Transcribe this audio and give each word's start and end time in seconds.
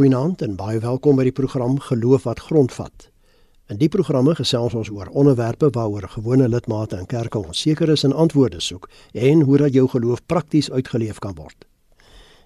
Goeienaand 0.00 0.40
en 0.42 0.54
baie 0.56 0.78
welkom 0.80 1.18
by 1.18 1.26
die 1.26 1.34
program 1.36 1.74
Geloof 1.84 2.22
wat 2.24 2.38
grondvat. 2.40 3.10
In 3.68 3.76
die 3.76 3.88
programme 3.92 4.32
gesels 4.38 4.72
ons 4.72 4.88
oor 4.88 5.10
onderwerpe 5.12 5.68
waaroor 5.74 6.06
gewone 6.14 6.46
lidmate 6.48 6.96
in 6.96 7.04
kerke 7.10 7.36
onseker 7.36 7.92
is 7.92 8.06
en 8.08 8.14
antwoorde 8.16 8.62
soek 8.64 8.88
en 9.12 9.42
hoe 9.44 9.58
dat 9.60 9.76
jou 9.76 9.84
geloof 9.92 10.22
prakties 10.24 10.70
uitgeleef 10.70 11.18
kan 11.20 11.34
word. 11.36 11.66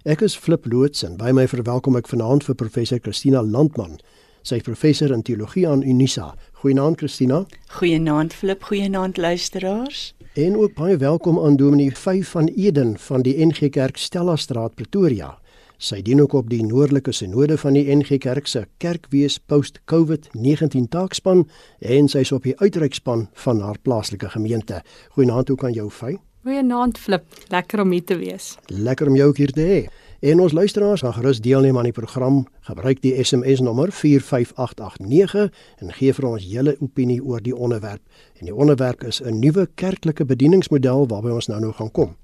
Ek 0.03 0.25
is 0.27 0.35
Flip 0.35 0.67
Loots 0.67 1.07
en 1.07 1.15
by 1.21 1.31
my 1.31 1.45
verwelkom 1.47 1.95
ek 1.95 2.11
vanaand 2.11 2.43
vir 2.49 2.59
professor 2.59 2.99
Christina 2.99 3.45
Landman. 3.47 4.01
Sy 4.43 4.59
is 4.59 4.67
professor 4.67 5.15
in 5.15 5.23
teologie 5.23 5.69
aan 5.71 5.87
Unisa. 5.87 6.33
Goeienaand 6.65 6.99
Christina. 7.05 7.45
Goeienaand 7.79 8.35
Flip, 8.35 8.67
goeienaand 8.67 9.17
luisteraars. 9.17 10.11
En 10.35 10.59
ook 10.59 10.75
baie 10.75 10.99
welkom 10.99 11.39
aan 11.39 11.63
Dominee 11.63 11.95
5 11.95 12.35
van 12.35 12.51
Eden 12.51 12.99
van 12.99 13.23
die 13.23 13.39
NG 13.47 13.71
Kerk 13.71 13.97
Stella 13.97 14.35
Straat 14.35 14.75
Pretoria. 14.75 15.37
Sy 15.79 16.03
dien 16.03 16.21
ook 16.21 16.33
op 16.33 16.51
die 16.51 16.63
noordelike 16.63 17.13
sinode 17.13 17.57
van 17.59 17.75
die 17.75 17.89
NG 17.91 18.19
Kerk 18.23 18.47
se 18.47 18.67
Kerkwees 18.79 19.39
Post 19.39 19.81
COVID-19 19.91 20.87
taakspan 20.89 21.49
en 21.81 22.09
sy 22.09 22.23
is 22.23 22.33
op 22.33 22.47
die 22.47 22.55
uitreikspan 22.61 23.29
van 23.47 23.61
haar 23.61 23.81
plaaslike 23.83 24.31
gemeente. 24.37 24.83
Goeienaand 25.17 25.51
ook 25.51 25.65
aan 25.65 25.73
jou, 25.73 25.91
Fay. 25.91 26.19
Goeienaand, 26.45 26.99
Flip. 26.99 27.25
Lekker 27.49 27.81
om 27.81 27.91
hier 27.91 28.05
te 28.05 28.17
wees. 28.21 28.55
Lekker 28.67 29.09
om 29.09 29.17
jou 29.17 29.31
hier 29.37 29.53
te 29.53 29.65
hê. 29.65 29.79
En 30.21 30.41
ons 30.41 30.53
luisteraars 30.53 31.01
gaan 31.01 31.15
gerus 31.17 31.41
deelneem 31.41 31.79
aan 31.79 31.89
die 31.89 31.93
program. 31.93 32.43
Gebruik 32.69 33.01
die 33.01 33.15
SMS 33.25 33.61
nommer 33.61 33.93
45889 33.93 35.49
en 35.81 35.93
gee 35.93 36.13
vir 36.13 36.27
ons 36.29 36.45
julle 36.49 36.77
opinie 36.81 37.21
oor 37.25 37.41
die 37.41 37.57
onderwerp. 37.57 38.03
En 38.41 38.49
die 38.49 38.55
onderwerp 38.55 39.05
is 39.05 39.23
'n 39.23 39.39
nuwe 39.39 39.69
kerklike 39.75 40.25
bedieningsmodel 40.25 41.09
waarby 41.09 41.31
ons 41.31 41.47
nou 41.47 41.61
nou 41.61 41.73
gaan 41.73 41.91
kom. 41.91 42.17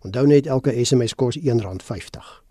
Onthou 0.00 0.26
net 0.26 0.46
elke 0.46 0.84
SMS 0.84 1.14
kos 1.14 1.38
R1.50. 1.38 2.43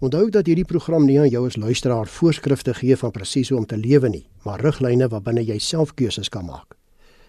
Onthou 0.00 0.30
dat 0.32 0.46
hierdie 0.48 0.64
program 0.64 1.04
nie 1.04 1.18
aan 1.20 1.28
jou 1.28 1.42
as 1.44 1.58
luisteraar 1.60 2.08
voorskrifte 2.08 2.72
gee 2.74 2.96
van 2.96 3.10
presies 3.12 3.50
hoe 3.52 3.58
om 3.58 3.66
te 3.68 3.76
lewe 3.76 4.08
nie, 4.08 4.22
maar 4.48 4.62
riglyne 4.64 5.10
waarbinne 5.12 5.42
jy 5.44 5.58
self 5.60 5.92
keuses 5.94 6.32
kan 6.32 6.46
maak. 6.48 6.78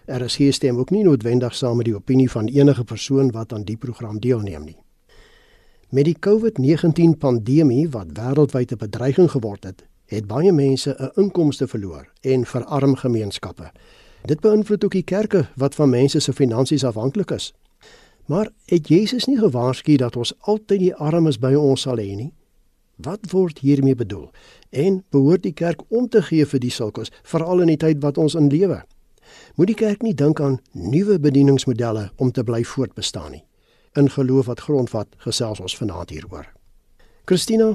RSG 0.08 0.48
stem 0.56 0.78
ook 0.80 0.90
nie 0.90 1.02
noodwendig 1.04 1.52
saam 1.54 1.76
met 1.76 1.90
die 1.90 1.94
opinie 1.94 2.30
van 2.30 2.48
enige 2.48 2.84
persoon 2.84 3.28
wat 3.36 3.52
aan 3.52 3.68
die 3.68 3.76
program 3.76 4.16
deelneem 4.24 4.64
nie. 4.64 4.78
Met 5.92 6.08
die 6.08 6.16
COVID-19 6.16 7.18
pandemie 7.20 7.90
wat 7.92 8.16
wêreldwyd 8.16 8.72
'n 8.72 8.80
bedreiging 8.86 9.30
geword 9.30 9.64
het, 9.64 9.84
het 10.06 10.26
baie 10.26 10.52
mense 10.52 10.96
'n 10.98 11.20
inkomste 11.20 11.68
verloor 11.68 12.08
en 12.20 12.46
verarm 12.46 12.96
gemeenskappe. 12.96 13.70
Dit 14.24 14.40
beïnvloed 14.40 14.84
ook 14.84 14.92
die 14.92 15.04
kerke 15.04 15.48
wat 15.56 15.74
van 15.74 15.90
mense 15.90 16.20
se 16.20 16.32
finansies 16.32 16.84
afhanklik 16.84 17.30
is. 17.30 17.52
Maar 18.26 18.48
het 18.64 18.88
Jesus 18.88 19.24
nie 19.24 19.38
gewaarsku 19.38 19.96
dat 19.96 20.16
ons 20.16 20.32
altyd 20.40 20.78
die 20.78 20.94
armes 20.94 21.38
by 21.38 21.54
ons 21.54 21.80
sal 21.80 21.96
hê 21.96 22.16
nie? 22.16 22.32
Wat 23.02 23.30
word 23.30 23.58
hiermee 23.58 23.94
bedoel? 23.94 24.30
En 24.70 25.04
behoort 25.10 25.42
die 25.42 25.52
kerk 25.52 25.80
om 25.88 26.08
te 26.08 26.22
gee 26.22 26.46
vir 26.46 26.60
die 26.62 26.70
sulkes, 26.70 27.10
veral 27.26 27.64
in 27.64 27.72
die 27.72 27.80
tyd 27.80 28.02
wat 28.02 28.18
ons 28.18 28.36
in 28.38 28.50
lewe? 28.52 28.82
Moet 29.56 29.72
die 29.72 29.78
kerk 29.78 30.02
nie 30.06 30.14
dink 30.14 30.40
aan 30.40 30.60
nuwe 30.72 31.18
bedieningsmodelle 31.18 32.10
om 32.16 32.30
te 32.32 32.44
bly 32.44 32.62
voortbestaan 32.64 33.30
nie? 33.32 33.44
In 33.98 34.10
geloof 34.10 34.46
wat 34.46 34.60
grondvat, 34.60 35.08
gesels 35.24 35.60
ons 35.60 35.76
vanaand 35.76 36.10
hieroor. 36.14 36.46
Christina, 37.24 37.72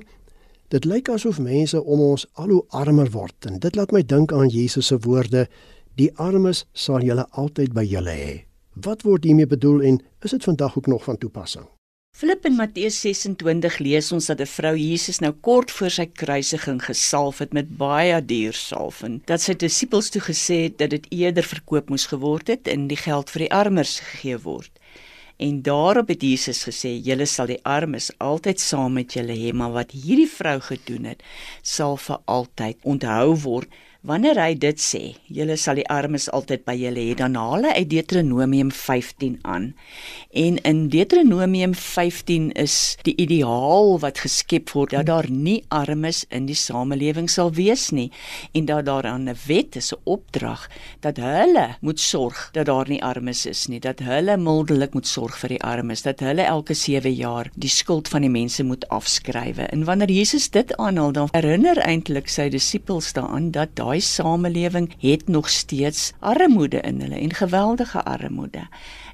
dit 0.73 0.85
lyk 0.85 1.09
asof 1.09 1.39
mense 1.39 1.83
om 1.83 2.01
ons 2.01 2.27
al 2.33 2.53
hoe 2.55 2.63
armer 2.69 3.11
word 3.11 3.49
en 3.49 3.59
dit 3.63 3.75
laat 3.75 3.91
my 3.95 4.03
dink 4.03 4.33
aan 4.33 4.49
Jesus 4.49 4.91
se 4.91 4.97
woorde: 5.05 5.47
"Die 5.95 6.11
armes 6.15 6.65
sal 6.73 7.01
julle 7.01 7.27
altyd 7.31 7.73
by 7.73 7.83
julle 7.83 8.15
hê." 8.15 8.35
Wat 8.73 9.01
word 9.01 9.23
hiermee 9.23 9.47
bedoel 9.47 9.81
en 9.81 10.01
is 10.21 10.31
dit 10.31 10.43
vandag 10.43 10.77
ook 10.77 10.87
nog 10.87 11.03
van 11.03 11.17
toepassing? 11.17 11.65
Filip 12.17 12.47
in 12.49 12.55
Matteus 12.57 12.95
26 13.03 13.75
lees 13.85 14.07
ons 14.15 14.25
dat 14.25 14.39
'n 14.41 14.49
vrou 14.49 14.75
Jesus 14.75 15.19
nou 15.21 15.29
kort 15.47 15.69
voor 15.71 15.91
sy 15.93 16.05
kruisiging 16.21 16.79
gesalf 16.81 17.37
het 17.43 17.53
met 17.53 17.77
baie 17.77 18.17
duur 18.25 18.57
salf 18.57 19.03
en 19.03 19.21
dat 19.29 19.41
sy 19.41 19.53
disippels 19.53 20.09
toe 20.09 20.21
gesê 20.21 20.57
het 20.63 20.79
dat 20.79 20.89
dit 20.89 21.05
eerder 21.11 21.43
verkoop 21.43 21.89
moes 21.89 22.07
geword 22.09 22.47
het 22.47 22.67
en 22.67 22.87
die 22.87 22.97
geld 22.97 23.29
vir 23.29 23.45
die 23.45 23.51
armes 23.51 23.99
gegee 23.99 24.37
word. 24.37 24.71
En 25.37 25.61
daarop 25.61 26.07
het 26.07 26.21
Jesus 26.21 26.63
gesê: 26.65 26.97
"Julle 26.97 27.25
sal 27.25 27.45
die 27.45 27.63
armes 27.63 28.09
altyd 28.17 28.59
saam 28.59 28.93
met 28.93 29.13
julle 29.13 29.37
hê, 29.37 29.53
maar 29.53 29.71
wat 29.71 29.91
hierdie 29.91 30.31
vrou 30.39 30.59
gedoen 30.59 31.05
het, 31.05 31.21
sal 31.61 31.97
vir 31.97 32.17
altyd 32.25 32.77
onthou 32.81 33.35
word." 33.35 33.69
Wanneer 34.07 34.37
hy 34.39 34.53
dit 34.55 34.79
sê, 34.79 34.99
julle 35.27 35.57
sal 35.59 35.81
die 35.81 35.87
armes 35.91 36.29
altyd 36.31 36.61
by 36.63 36.77
julle 36.79 37.01
hê, 37.09 37.15
dan 37.19 37.33
haal 37.35 37.65
hy 37.67 37.73
uit 37.81 37.89
Deuteronomium 37.91 38.69
15 38.71 39.33
aan. 39.43 39.65
En 40.31 40.59
in 40.69 40.77
Deuteronomium 40.93 41.73
15 41.75 42.53
is 42.55 42.95
die 43.03 43.17
ideaal 43.19 43.97
wat 43.99 44.21
geskep 44.23 44.71
word 44.71 44.93
dat 44.95 45.09
daar 45.09 45.27
nie 45.27 45.57
armes 45.75 46.21
in 46.31 46.47
die 46.47 46.55
samelewing 46.55 47.27
sal 47.27 47.51
wees 47.57 47.89
nie 47.91 48.05
en 48.55 48.69
dat 48.69 48.85
daar 48.87 49.03
'n 49.11 49.35
wet 49.47 49.75
is, 49.75 49.91
'n 49.91 49.99
opdrag 50.05 50.69
dat 51.01 51.17
hulle 51.17 51.75
moet 51.81 51.99
sorg 51.99 52.49
dat 52.53 52.67
daar 52.67 52.87
nie 52.87 53.03
armes 53.03 53.45
is 53.45 53.67
nie, 53.67 53.79
dat 53.79 53.99
hulle 53.99 54.37
mildelik 54.37 54.93
moet 54.93 55.07
sorg 55.07 55.35
vir 55.37 55.49
die 55.49 55.63
armes, 55.63 56.01
dat 56.01 56.19
hulle 56.19 56.43
elke 56.43 56.73
7 56.73 57.13
jaar 57.13 57.51
die 57.55 57.69
skuld 57.69 58.07
van 58.07 58.21
die 58.21 58.31
mense 58.31 58.63
moet 58.63 58.87
afskrywe. 58.87 59.67
En 59.67 59.83
wanneer 59.83 60.11
Jesus 60.11 60.49
dit 60.49 60.77
aanhaal, 60.77 61.11
dan 61.11 61.29
herinner 61.31 61.77
eintlik 61.77 62.29
sy 62.29 62.49
disippels 62.49 63.13
daaraan 63.13 63.51
dat 63.51 63.75
daai 63.75 63.96
daai 63.97 64.05
samelewing 64.05 64.93
het 65.01 65.27
nog 65.27 65.49
steeds 65.49 66.13
armoede 66.19 66.81
in 66.81 67.01
hulle 67.01 67.17
en 67.17 67.33
geweldige 67.33 68.03
armoede. 68.03 68.67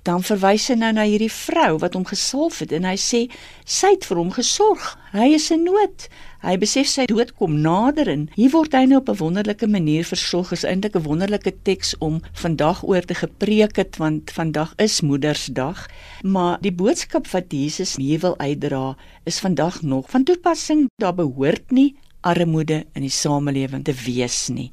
Dan 0.04 0.24
verwys 0.24 0.68
hy 0.68 0.76
nou 0.76 0.92
na 0.92 1.06
hierdie 1.08 1.32
vrou 1.32 1.78
wat 1.80 1.94
hom 1.96 2.04
gesalf 2.04 2.60
het 2.60 2.74
en 2.76 2.84
hy 2.84 2.98
sê 3.00 3.22
sy 3.64 3.94
het 3.94 4.04
vir 4.04 4.20
hom 4.20 4.34
gesorg. 4.36 4.84
Hy 5.14 5.30
is 5.38 5.48
in 5.56 5.64
nood. 5.64 6.10
Hy 6.44 6.58
besef 6.60 6.90
sy 6.92 7.06
dood 7.08 7.32
kom 7.40 7.62
nader 7.64 8.12
en 8.12 8.28
hier 8.36 8.52
word 8.52 8.76
hy 8.76 8.84
nou 8.84 9.00
op 9.00 9.10
'n 9.10 9.22
wonderlike 9.24 9.68
manier 9.68 10.04
versorg. 10.04 10.52
Is 10.52 10.68
eintlik 10.68 11.00
'n 11.00 11.08
wonderlike 11.08 11.56
teks 11.64 11.96
om 12.00 12.20
vandag 12.34 12.84
oor 12.84 13.02
te 13.02 13.16
gepreek 13.16 13.78
het 13.78 13.96
want 13.96 14.32
vandag 14.32 14.74
is 14.76 15.02
Moedersdag. 15.02 15.88
Maar 16.24 16.60
die 16.60 16.76
boodskap 16.76 17.28
wat 17.32 17.48
Jesus 17.48 17.96
hier 17.96 18.20
wil 18.20 18.36
uitdra 18.38 18.98
is 19.24 19.40
vandag 19.40 19.82
nog 19.82 20.10
van 20.10 20.24
toepassing. 20.24 20.90
Daar 21.00 21.16
behoort 21.16 21.72
nie 21.72 21.96
armoede 22.24 22.84
in 22.96 23.06
die 23.06 23.14
samelewing 23.14 23.84
te 23.86 23.96
wees 24.06 24.48
nie. 24.50 24.72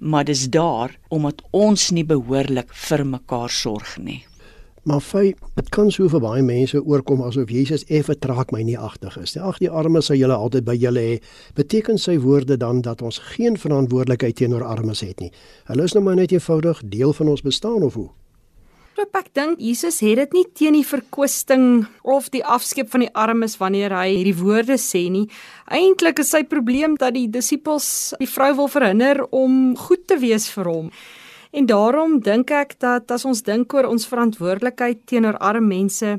Maar 0.00 0.26
dis 0.28 0.48
daar 0.52 0.96
omdat 1.08 1.42
ons 1.56 1.90
nie 1.96 2.04
behoorlik 2.04 2.72
vir 2.88 3.04
mekaar 3.06 3.52
sorg 3.52 3.96
nie. 3.98 4.22
Maar 4.86 5.00
fy, 5.02 5.32
dit 5.58 5.70
kan 5.74 5.88
so 5.90 6.06
vir 6.06 6.22
baie 6.22 6.42
mense 6.46 6.78
oorkom 6.78 7.24
asof 7.26 7.50
Jesus 7.50 7.82
effe 7.90 8.14
traak 8.22 8.52
my 8.54 8.60
nie 8.62 8.76
agtig 8.78 9.16
is. 9.18 9.34
Ag 9.34 9.58
die 9.58 9.70
armes 9.70 10.06
sal 10.06 10.20
julle 10.20 10.36
altyd 10.36 10.68
by 10.68 10.76
julle 10.78 11.02
hê. 11.02 11.16
Beteken 11.58 11.98
sy 11.98 12.14
woorde 12.22 12.54
dan 12.62 12.84
dat 12.86 13.02
ons 13.02 13.18
geen 13.32 13.58
verantwoordelikheid 13.58 14.38
teenoor 14.38 14.62
armes 14.62 15.02
het 15.02 15.24
nie? 15.24 15.32
Hulle 15.66 15.88
is 15.90 15.96
nou 15.96 16.04
maar 16.06 16.20
net 16.20 16.36
eenvoudig 16.36 16.84
deel 16.86 17.16
van 17.18 17.34
ons 17.34 17.42
bestaan 17.42 17.82
of 17.82 17.98
hoe? 17.98 18.12
Loop 18.96 19.12
ek 19.18 19.26
dink 19.36 19.58
Jesus 19.60 19.98
het 20.00 20.16
dit 20.16 20.34
nie 20.38 20.44
teen 20.56 20.72
die 20.78 20.86
verkwisting 20.88 21.82
of 22.00 22.30
die 22.32 22.40
afskeep 22.40 22.88
van 22.88 23.02
die 23.04 23.10
armes 23.12 23.58
wanneer 23.60 23.92
hy 23.92 24.06
hierdie 24.14 24.38
woorde 24.38 24.78
sê 24.80 25.02
nie. 25.12 25.26
Eintlik 25.68 26.22
is 26.22 26.30
sy 26.32 26.40
probleem 26.48 26.94
dat 26.96 27.12
die 27.12 27.26
disippels 27.28 28.14
die 28.16 28.30
vrou 28.30 28.54
wil 28.62 28.70
verhinder 28.72 29.20
om 29.36 29.74
goed 29.76 30.06
te 30.08 30.16
wees 30.22 30.48
vir 30.54 30.70
hom. 30.72 30.88
En 31.52 31.68
daarom 31.68 32.22
dink 32.24 32.54
ek 32.56 32.78
dat 32.80 33.12
as 33.12 33.28
ons 33.28 33.44
dink 33.44 33.76
oor 33.76 33.90
ons 33.90 34.08
verantwoordelikheid 34.08 35.04
teenoor 35.04 35.36
arme 35.44 35.68
mense, 35.74 36.16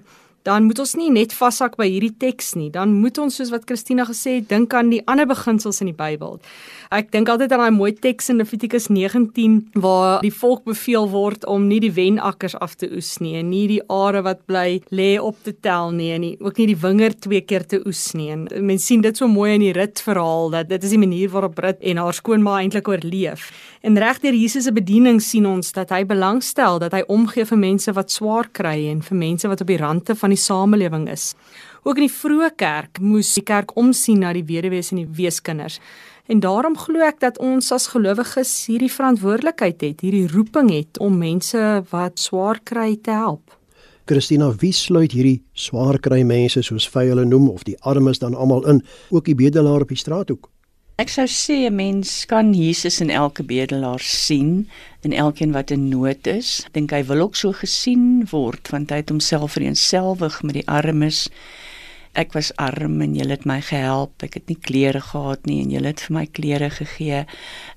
dan 0.48 0.64
moet 0.64 0.80
ons 0.80 0.96
nie 0.96 1.10
net 1.12 1.34
vashak 1.36 1.76
by 1.80 1.90
hierdie 1.90 2.14
teks 2.16 2.54
nie. 2.56 2.70
Dan 2.72 2.96
moet 3.02 3.18
ons 3.20 3.36
soos 3.36 3.52
wat 3.52 3.68
Christina 3.68 4.06
gesê 4.08 4.38
het, 4.40 4.48
dink 4.48 4.74
aan 4.78 4.94
die 4.94 5.02
ander 5.12 5.28
beginsels 5.28 5.82
in 5.84 5.92
die 5.92 5.98
Bybel. 5.98 6.40
Ek 6.96 7.10
dink 7.12 7.28
altyd 7.28 7.52
aan 7.52 7.66
daai 7.66 7.76
mooi 7.76 7.92
teks 7.92 8.32
in 8.32 8.40
Levitikus 8.40 8.88
19 8.88 9.58
waar 9.84 10.22
die 10.24 10.32
volk 10.32 10.64
beveel 10.70 11.10
word 11.12 11.44
om 11.52 11.66
nie 11.68 11.82
die 11.84 11.92
wenakkers 11.92 12.56
af 12.64 12.78
te 12.80 12.88
oes 12.96 13.18
nie 13.20 13.36
en 13.42 13.50
nie 13.52 13.66
die 13.68 13.82
are 13.92 14.22
wat 14.24 14.46
bly 14.48 14.80
lê 14.96 15.10
op 15.20 15.42
te 15.44 15.52
tel 15.52 15.92
nie 15.98 16.14
en 16.16 16.24
nie, 16.24 16.34
ook 16.40 16.62
nie 16.62 16.70
die 16.72 16.80
wingerd 16.80 17.20
twee 17.26 17.44
keer 17.44 17.68
te 17.68 17.82
oes 17.84 18.06
nie. 18.16 18.30
En 18.32 18.48
mense 18.48 18.88
sien 18.88 19.04
dit 19.04 19.20
so 19.20 19.28
mooi 19.28 19.58
in 19.58 19.66
die 19.66 19.74
rit 19.76 20.00
verhaal 20.00 20.54
dat 20.56 20.72
dit 20.72 20.88
is 20.88 20.96
die 20.96 21.02
manier 21.02 21.34
waarop 21.34 21.60
Rut 21.60 21.84
en 21.84 22.00
haar 22.00 22.16
skoonma 22.16 22.62
eintlik 22.62 22.88
oorleef. 22.88 23.50
En 23.84 24.00
regdeur 24.00 24.36
Jesus 24.36 24.64
se 24.68 24.72
bediening 24.72 25.20
sien 25.24 25.46
ons 25.50 25.74
dat 25.76 25.92
hy 25.92 26.06
belangstel 26.08 26.80
dat 26.80 26.96
hy 26.96 27.04
omgee 27.12 27.46
vir 27.50 27.60
mense 27.60 27.92
wat 27.98 28.14
swaar 28.14 28.48
kry 28.56 28.88
en 28.94 29.04
vir 29.04 29.20
mense 29.20 29.52
wat 29.52 29.64
op 29.66 29.72
die 29.72 29.80
rande 29.82 30.16
van 30.16 30.32
die 30.34 30.37
samelewing 30.38 31.08
is. 31.12 31.34
Ook 31.84 32.00
in 32.02 32.08
die 32.08 32.14
vroeë 32.14 32.52
kerk 32.60 33.00
moes 33.00 33.34
die 33.38 33.46
kerk 33.48 33.76
omsien 33.80 34.24
na 34.24 34.34
die 34.36 34.46
weduwees 34.48 34.92
en 34.92 35.04
die 35.04 35.10
weeskinders. 35.20 35.80
En 36.28 36.42
daarom 36.44 36.76
glo 36.78 37.06
ek 37.08 37.22
dat 37.24 37.38
ons 37.40 37.72
as 37.72 37.88
gelowiges 37.94 38.52
hierdie 38.68 38.92
verantwoordelikheid 38.92 39.86
het, 39.86 40.02
hierdie 40.04 40.28
roeping 40.34 40.74
het 40.74 41.00
om 41.00 41.16
mense 41.20 41.62
wat 41.94 42.20
swaar 42.20 42.60
kry 42.64 42.98
te 43.02 43.16
help. 43.16 43.56
Christina, 44.08 44.50
wie 44.60 44.74
sluit 44.76 45.12
hierdie 45.16 45.42
swaar 45.56 46.00
kry 46.00 46.22
mense 46.28 46.64
soos 46.64 46.88
vy 46.92 47.10
hulle 47.10 47.26
noem 47.28 47.50
of 47.52 47.64
die 47.68 47.76
armes 47.88 48.20
dan 48.24 48.36
almal 48.36 48.68
in, 48.68 48.84
ook 49.12 49.28
die 49.28 49.36
bedelaar 49.36 49.84
op 49.84 49.92
die 49.92 50.00
straathoek? 50.00 50.48
Ek 50.98 51.10
sou 51.14 51.28
sê 51.30 51.70
'n 51.70 51.76
mens 51.76 52.26
kan 52.26 52.54
Jesus 52.54 53.02
in 53.02 53.10
elke 53.10 53.44
bedelaar 53.44 54.00
sien, 54.00 54.70
in 55.02 55.14
elkeen 55.14 55.52
wat 55.52 55.72
in 55.72 55.90
nood 55.90 56.28
is. 56.28 56.66
Dink 56.74 56.92
hy 56.92 57.04
wil 57.06 57.22
ook 57.22 57.36
so 57.36 57.52
gesien 57.54 58.26
word 58.32 58.70
want 58.74 58.90
hy 58.90 58.98
het 59.04 59.10
homself 59.10 59.52
vereenselwig 59.52 60.42
met 60.44 60.56
die 60.58 60.68
armes 60.68 61.30
ek 62.18 62.34
was 62.34 62.50
arm 62.58 63.02
en 63.06 63.14
julle 63.18 63.36
het 63.36 63.46
my 63.46 63.60
gehelp. 63.62 64.16
Ek 64.26 64.40
het 64.40 64.50
nie 64.50 64.58
klere 64.58 65.02
gehad 65.04 65.46
nie 65.50 65.60
en 65.64 65.74
julle 65.76 65.92
het 65.94 66.02
vir 66.08 66.16
my 66.18 66.26
klere 66.40 66.70
gegee. 66.74 67.24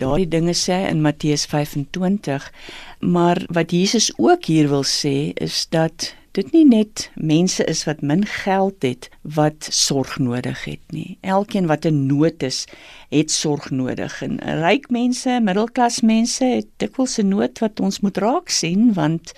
Daardie 0.00 0.28
dinge 0.32 0.56
sê 0.56 0.80
in 0.88 1.02
Matteus 1.04 1.44
25. 1.50 2.48
Maar 3.00 3.44
wat 3.52 3.76
Jesus 3.76 4.10
ook 4.16 4.48
hier 4.48 4.70
wil 4.72 4.86
sê 4.88 5.32
is 5.36 5.66
dat 5.70 6.14
dit 6.38 6.52
nie 6.54 6.64
net 6.64 7.08
mense 7.14 7.64
is 7.70 7.82
wat 7.88 8.02
min 8.06 8.22
geld 8.26 8.84
het 8.86 9.08
wat 9.36 9.66
sorg 9.74 10.18
nodig 10.22 10.64
het 10.64 10.94
nie. 10.94 11.18
Elkeen 11.26 11.66
wat 11.66 11.84
in 11.88 12.06
nood 12.06 12.42
is, 12.46 12.64
het 13.10 13.30
sorg 13.34 13.70
nodig. 13.74 14.20
En 14.22 14.38
ryk 14.62 14.90
mense, 14.94 15.40
middelklas 15.42 16.00
mense 16.06 16.44
het 16.44 16.68
dikwels 16.78 17.18
'n 17.18 17.28
nood 17.28 17.58
wat 17.58 17.80
ons 17.80 18.00
moet 18.00 18.16
raak 18.16 18.48
sien 18.48 18.92
want 18.94 19.32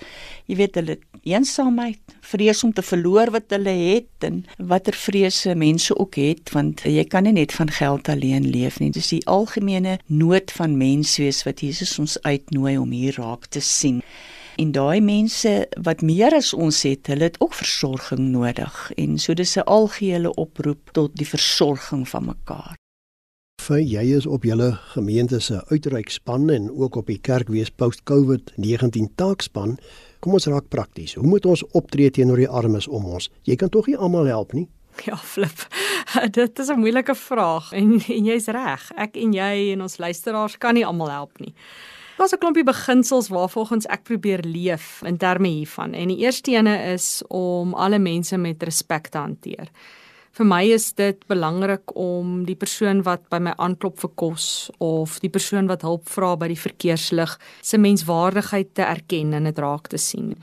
jy 0.45 0.55
weet 0.55 0.75
hulle 0.75 0.99
eensaamheid, 1.23 1.99
vrees 2.21 2.63
om 2.63 2.73
te 2.73 2.81
verloor 2.81 3.31
wat 3.31 3.53
hulle 3.55 3.69
het 3.69 4.27
en 4.27 4.43
watter 4.57 4.93
vrese 4.93 5.55
mense 5.55 5.95
ook 5.95 6.15
het 6.15 6.51
want 6.51 6.83
jy 6.83 7.03
kan 7.03 7.23
nie 7.23 7.33
net 7.33 7.51
van 7.51 7.71
geld 7.71 8.09
alleen 8.09 8.49
leef 8.49 8.79
nie. 8.79 8.91
Dis 8.91 9.07
die 9.07 9.25
algemene 9.25 9.99
nood 10.07 10.51
van 10.51 10.77
menswees 10.77 11.43
wat 11.43 11.63
Jesus 11.63 11.99
ons 11.99 12.21
uitnooi 12.21 12.77
om 12.77 12.91
hier 12.91 13.15
raak 13.17 13.45
te 13.45 13.59
sien. 13.61 14.03
En 14.55 14.71
daai 14.71 15.01
mense 15.01 15.51
wat 15.81 16.01
meer 16.05 16.35
as 16.37 16.53
ons 16.53 16.83
het, 16.85 17.07
hulle 17.09 17.23
het 17.29 17.39
ook 17.41 17.55
versorging 17.57 18.27
nodig 18.35 18.91
en 19.01 19.17
so 19.17 19.33
dis 19.33 19.57
'n 19.57 19.65
algehele 19.65 20.33
oproep 20.33 20.89
tot 20.91 21.15
die 21.15 21.27
versorging 21.27 22.09
van 22.09 22.25
mekaar. 22.25 22.75
Vir 23.61 23.79
jy 23.79 24.15
is 24.17 24.25
op 24.25 24.43
julle 24.43 24.73
gemeente 24.93 25.39
se 25.39 25.65
uitreikspan 25.69 26.49
en 26.49 26.69
ook 26.71 26.95
op 26.95 27.07
die 27.07 27.19
kerkwees 27.19 27.69
post-COVID-19 27.69 29.15
taakspan. 29.15 29.77
Kom 30.19 30.33
ons 30.33 30.45
raak 30.45 30.67
prakties. 30.67 31.13
Hoe 31.13 31.27
moet 31.27 31.45
ons 31.45 31.63
optree 31.71 32.11
teenoor 32.11 32.37
die 32.37 32.49
armes 32.49 32.87
om 32.87 33.05
ons? 33.05 33.29
Jy 33.43 33.55
kan 33.55 33.69
tog 33.69 33.87
nie 33.87 33.97
almal 33.97 34.25
help 34.25 34.53
nie. 34.53 34.67
Ja, 35.05 35.17
flip. 35.17 35.67
Dit 36.37 36.59
is 36.59 36.67
'n 36.67 36.79
moeilike 36.79 37.15
vraag 37.15 37.71
en 37.71 38.01
en 38.07 38.25
jy's 38.25 38.47
reg. 38.47 38.91
Ek 38.95 39.15
en 39.15 39.33
jy 39.33 39.71
en 39.71 39.81
ons 39.81 39.97
luisteraars 39.97 40.57
kan 40.57 40.73
nie 40.73 40.85
almal 40.85 41.09
help 41.09 41.39
nie. 41.39 41.53
Daar's 42.17 42.33
'n 42.33 42.37
klompie 42.37 42.63
beginsels 42.63 43.27
waarvolgens 43.27 43.85
ek 43.85 44.03
probeer 44.03 44.39
leef 44.43 45.01
in 45.01 45.17
terme 45.17 45.47
hiervan. 45.47 45.93
En 45.93 46.07
die 46.07 46.17
eerste 46.17 46.51
ene 46.51 46.93
is 46.93 47.23
om 47.27 47.73
alle 47.73 47.99
mense 47.99 48.37
met 48.37 48.63
respek 48.63 49.07
te 49.07 49.17
hanteer. 49.17 49.69
Vir 50.33 50.45
my 50.45 50.63
is 50.73 50.93
dit 50.93 51.27
belangrik 51.27 51.95
om 51.95 52.45
die 52.45 52.55
persoon 52.55 53.03
wat 53.03 53.27
by 53.29 53.37
my 53.37 53.53
aanklop 53.57 53.99
vir 53.99 54.09
kos 54.15 54.71
of 54.77 55.19
die 55.19 55.29
persoon 55.29 55.67
wat 55.67 55.81
hulp 55.81 56.09
vra 56.09 56.35
by 56.35 56.47
die 56.47 56.57
verkeerslig 56.57 57.39
se 57.61 57.77
menswaardigheid 57.77 58.73
te 58.73 58.81
erken 58.81 59.33
en 59.33 59.43
dit 59.43 59.59
raak 59.59 59.87
te 59.87 59.97
sien. 59.97 60.33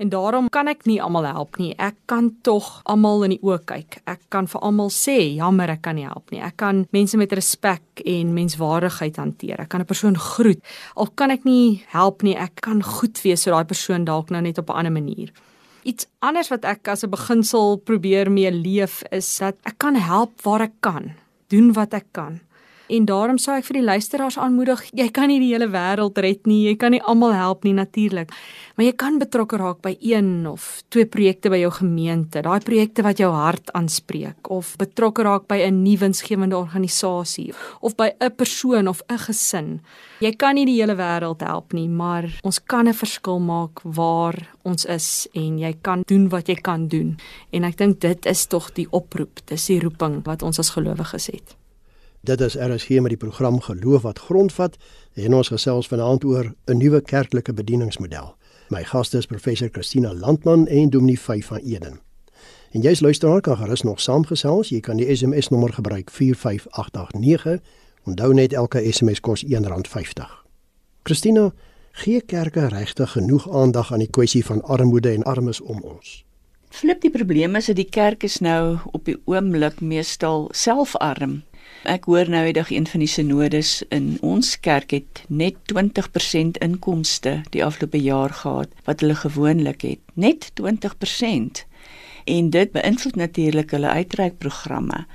En 0.00 0.08
daarom 0.08 0.46
kan 0.48 0.68
ek 0.70 0.86
nie 0.88 0.96
almal 1.02 1.26
help 1.28 1.58
nie. 1.60 1.74
Ek 1.76 1.98
kan 2.08 2.30
tog 2.46 2.80
almal 2.88 3.26
in 3.26 3.34
die 3.34 3.42
oë 3.44 3.58
kyk. 3.68 3.98
Ek 4.08 4.22
kan 4.32 4.46
vir 4.48 4.62
almal 4.64 4.88
sê, 4.94 5.18
jammer, 5.36 5.68
ek 5.74 5.82
kan 5.84 5.98
nie 5.98 6.06
help 6.08 6.32
nie. 6.32 6.40
Ek 6.40 6.56
kan 6.62 6.86
mense 6.96 7.20
met 7.20 7.34
respek 7.36 8.00
en 8.08 8.30
menswaardigheid 8.32 9.20
hanteer. 9.20 9.60
Ek 9.60 9.68
kan 9.68 9.82
'n 9.82 9.90
persoon 9.90 10.16
groet. 10.16 10.62
Al 10.96 11.12
kan 11.14 11.30
ek 11.30 11.44
nie 11.44 11.84
help 11.92 12.22
nie, 12.22 12.34
ek 12.34 12.62
kan 12.62 12.82
goed 12.82 13.20
wees 13.22 13.44
vir 13.44 13.52
daai 13.52 13.64
persoon 13.64 14.04
dalk 14.04 14.30
nou 14.30 14.40
net 14.40 14.58
op 14.58 14.70
'n 14.70 14.78
ander 14.78 14.92
manier. 14.92 15.32
Iets 15.84 16.06
anders 16.20 16.48
wat 16.48 16.64
ek 16.64 16.88
as 16.88 17.04
'n 17.04 17.10
beginsel 17.10 17.76
probeer 17.76 18.30
mee 18.30 18.50
leef 18.50 19.02
is 19.12 19.38
dat 19.38 19.56
ek 19.64 19.78
kan 19.78 19.96
help 19.96 20.40
waar 20.42 20.62
ek 20.62 20.80
kan, 20.80 21.12
doen 21.48 21.72
wat 21.72 21.92
ek 21.92 22.06
kan. 22.12 22.40
En 22.90 23.04
daarom 23.06 23.38
sou 23.38 23.54
ek 23.54 23.68
vir 23.68 23.76
die 23.78 23.86
luisteraars 23.86 24.36
aanmoedig, 24.42 24.80
jy 24.98 25.06
kan 25.14 25.30
nie 25.30 25.38
die 25.38 25.52
hele 25.52 25.68
wêreld 25.70 26.18
red 26.18 26.48
nie, 26.50 26.64
jy 26.66 26.74
kan 26.80 26.90
nie 26.90 27.02
almal 27.06 27.30
help 27.38 27.62
nie 27.62 27.74
natuurlik, 27.76 28.32
maar 28.74 28.88
jy 28.88 28.94
kan 28.98 29.20
betrokke 29.20 29.60
raak 29.60 29.78
by 29.84 29.92
een 30.02 30.48
of 30.50 30.82
twee 30.90 31.06
projekte 31.06 31.52
by 31.52 31.60
jou 31.60 31.70
gemeente, 31.76 32.42
daai 32.42 32.58
projekte 32.66 33.04
wat 33.06 33.22
jou 33.22 33.30
hart 33.30 33.70
aanspreek 33.78 34.50
of 34.50 34.72
betrokke 34.80 35.22
raak 35.22 35.46
by 35.46 35.60
'n 35.68 35.84
nuwe 35.84 36.00
winsgewende 36.00 36.56
organisasie 36.56 37.52
of 37.80 37.94
by 37.96 38.10
'n 38.20 38.34
persoon 38.34 38.88
of 38.88 39.02
'n 39.08 39.18
gesin. 39.18 39.80
Jy 40.20 40.32
kan 40.36 40.54
nie 40.54 40.66
die 40.66 40.80
hele 40.80 40.96
wêreld 40.96 41.40
help 41.40 41.72
nie, 41.72 41.88
maar 41.88 42.24
ons 42.42 42.58
kan 42.58 42.88
'n 42.88 42.94
verskil 42.94 43.38
maak 43.38 43.80
waar 43.84 44.34
ons 44.64 44.84
is 44.84 45.28
en 45.34 45.58
jy 45.58 45.74
kan 45.82 46.02
doen 46.06 46.28
wat 46.28 46.48
jy 46.48 46.54
kan 46.54 46.88
doen. 46.88 47.18
En 47.52 47.64
ek 47.64 47.76
dink 47.76 48.00
dit 48.00 48.26
is 48.26 48.46
tog 48.46 48.72
die 48.72 48.86
oproep, 48.90 49.40
dis 49.46 49.66
die 49.66 49.80
roeping 49.80 50.24
wat 50.24 50.42
ons 50.42 50.58
as 50.58 50.70
gelowiges 50.70 51.26
het. 51.26 51.59
Dit 52.22 52.40
is 52.40 52.54
RSG 52.54 52.88
met 52.88 53.08
die 53.08 53.16
program 53.16 53.60
Geloof 53.60 54.02
wat 54.02 54.18
grondvat 54.18 54.76
en 55.14 55.34
ons 55.34 55.48
gesels 55.48 55.86
vanaand 55.88 56.24
oor 56.24 56.52
'n 56.66 56.76
nuwe 56.76 57.00
kerklike 57.00 57.52
bedieningsmodel. 57.52 58.34
My 58.68 58.84
gaste 58.84 59.16
is 59.16 59.26
professor 59.26 59.68
Christina 59.72 60.14
Landman 60.14 60.66
en 60.66 60.90
Dominee 60.90 61.20
Vyf 61.20 61.46
van 61.46 61.58
Eden. 61.58 62.00
En 62.70 62.80
jy's 62.80 63.00
luisteraar 63.00 63.40
kan 63.40 63.56
gerus 63.56 63.82
nog 63.82 64.00
saamgesels. 64.00 64.68
Jy 64.68 64.80
kan 64.80 64.96
die 64.96 65.16
SMS 65.16 65.48
nommer 65.48 65.72
gebruik 65.72 66.10
45889. 66.10 67.60
Onthou 68.04 68.34
net 68.34 68.52
elke 68.52 68.92
SMS 68.92 69.20
kos 69.20 69.44
R1.50. 69.44 70.44
Christina, 71.02 71.52
gee 71.92 72.20
kerke 72.20 72.66
regtig 72.66 73.10
genoeg 73.10 73.50
aandag 73.50 73.92
aan 73.92 73.98
die 73.98 74.10
kwessie 74.10 74.44
van 74.44 74.62
armoede 74.62 75.10
en 75.10 75.22
armes 75.22 75.60
om 75.60 75.80
ons? 75.80 76.24
Flip 76.68 77.00
die 77.00 77.10
probleem 77.10 77.56
is 77.56 77.66
dat 77.66 77.76
die 77.76 77.88
kerk 77.88 78.22
is 78.22 78.38
nou 78.38 78.78
op 78.92 79.04
die 79.04 79.16
oomblik 79.24 79.80
meestal 79.80 80.48
selfarm 80.52 81.42
Ek 81.88 82.04
hoor 82.04 82.28
nou 82.28 82.42
eendag 82.44 82.68
een 82.70 82.84
van 82.84 83.00
die 83.00 83.08
sinodes 83.08 83.78
in 83.88 84.18
ons 84.20 84.52
kerk 84.60 84.90
het 84.92 85.22
net 85.32 85.56
20% 85.72 86.58
inkomste 86.60 87.38
die 87.54 87.62
afgelope 87.64 87.96
jaar 87.96 88.34
gehad 88.42 88.74
wat 88.84 89.00
hulle 89.00 89.16
gewoonlik 89.16 89.80
het. 89.88 90.00
Net 90.12 90.50
20%. 90.60 91.64
En 92.28 92.50
dit 92.50 92.72
beïnvloed 92.72 93.16
natuurlik 93.16 93.72
hulle 93.72 93.88
uitreikprogramme. 93.88 95.06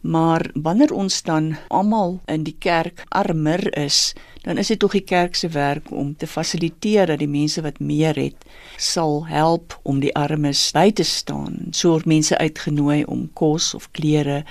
Maar 0.00 0.48
wanneer 0.54 0.94
ons 0.96 1.22
dan 1.22 1.56
almal 1.68 2.20
in 2.24 2.48
die 2.48 2.56
kerk 2.58 3.04
armer 3.08 3.76
is, 3.76 4.14
dan 4.44 4.58
is 4.60 4.68
dit 4.68 4.78
tog 4.78 4.92
die 4.92 5.04
kerk 5.04 5.34
se 5.34 5.48
werk 5.48 5.88
om 5.90 6.12
te 6.16 6.26
fasiliteer 6.28 7.08
dat 7.08 7.22
die 7.22 7.28
mense 7.30 7.62
wat 7.64 7.80
meer 7.80 8.16
het, 8.20 8.44
sal 8.76 9.24
help 9.26 9.78
om 9.82 10.02
die 10.04 10.12
armes 10.14 10.66
by 10.76 10.90
te 10.92 11.06
staan. 11.08 11.72
So 11.72 11.94
word 11.94 12.08
mense 12.10 12.36
uitgenooi 12.38 13.04
om 13.08 13.24
kos 13.32 13.72
of 13.74 13.88
klere 13.96 14.42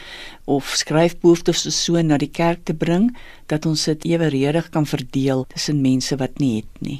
of 0.50 0.74
skryfbehoeftes 0.82 1.68
so 1.78 2.02
na 2.02 2.18
die 2.18 2.32
kerk 2.32 2.66
te 2.66 2.74
bring 2.74 3.12
dat 3.54 3.70
ons 3.70 3.86
dit 3.86 4.10
eweredig 4.16 4.70
kan 4.74 4.90
verdeel 4.90 5.46
tussen 5.54 5.82
mense 5.86 6.18
wat 6.18 6.42
nie 6.42 6.56
het 6.64 6.82
nie. 6.82 7.00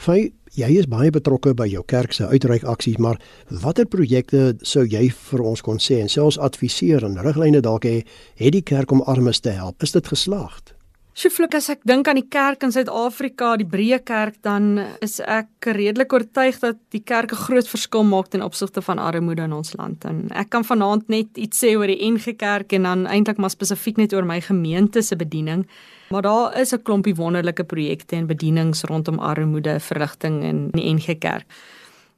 Fy, 0.00 0.30
jy 0.56 0.72
is 0.80 0.88
baie 0.88 1.12
betrokke 1.12 1.52
by 1.54 1.68
jou 1.68 1.84
kerk 1.84 2.16
se 2.16 2.24
uitreikaksies, 2.24 2.96
maar 2.96 3.20
watter 3.62 3.84
projekte 3.84 4.54
sou 4.64 4.86
jy 4.88 5.10
vir 5.12 5.44
ons 5.44 5.60
kon 5.60 5.76
sê 5.76 6.00
en 6.00 6.08
selfs 6.08 6.40
adviseer 6.40 7.04
en 7.04 7.20
riglyne 7.20 7.60
dalk 7.60 7.84
hê 7.84 7.98
het 8.40 8.56
die 8.56 8.64
kerk 8.64 8.96
om 8.96 9.04
armes 9.04 9.44
te 9.44 9.52
help? 9.52 9.84
Is 9.84 9.92
dit 9.92 10.08
geslaagd? 10.08 10.72
Sjoeflik 11.10 11.56
as 11.58 11.66
ek 11.72 11.80
dink 11.90 12.06
aan 12.06 12.20
die 12.20 12.28
kerk 12.30 12.62
in 12.62 12.70
Suid-Afrika, 12.70 13.56
die 13.58 13.66
Breë 13.66 13.98
Kerk, 14.06 14.36
dan 14.46 14.78
is 15.02 15.16
ek 15.18 15.66
redelik 15.74 16.12
oortuig 16.14 16.60
dat 16.62 16.78
die 16.94 17.02
kerk 17.02 17.32
'n 17.32 17.42
groot 17.50 17.66
verskil 17.66 18.04
maak 18.04 18.30
ten 18.30 18.42
opsigte 18.42 18.80
van 18.80 18.98
armoede 18.98 19.42
in 19.42 19.52
ons 19.52 19.74
land. 19.74 20.04
En 20.04 20.30
ek 20.30 20.50
kan 20.50 20.64
vanaand 20.64 21.08
net 21.08 21.36
iets 21.36 21.58
sê 21.64 21.74
oor 21.76 21.86
die 21.86 22.10
NG 22.12 22.36
Kerk 22.36 22.72
en 22.72 22.82
dan 22.82 23.06
eintlik 23.06 23.38
maar 23.38 23.50
spesifiek 23.50 23.96
net 23.96 24.12
oor 24.12 24.24
my 24.24 24.40
gemeente 24.40 25.02
se 25.02 25.16
bediening. 25.16 25.66
Maar 26.10 26.22
daar 26.22 26.60
is 26.60 26.72
'n 26.72 26.82
klompie 26.82 27.14
wonderlike 27.14 27.64
projekte 27.64 28.16
en 28.16 28.26
bedienings 28.26 28.84
rondom 28.84 29.18
armoede 29.18 29.80
verligting 29.80 30.44
in 30.44 30.70
die 30.70 30.94
NG 30.94 31.18
Kerk. 31.18 31.44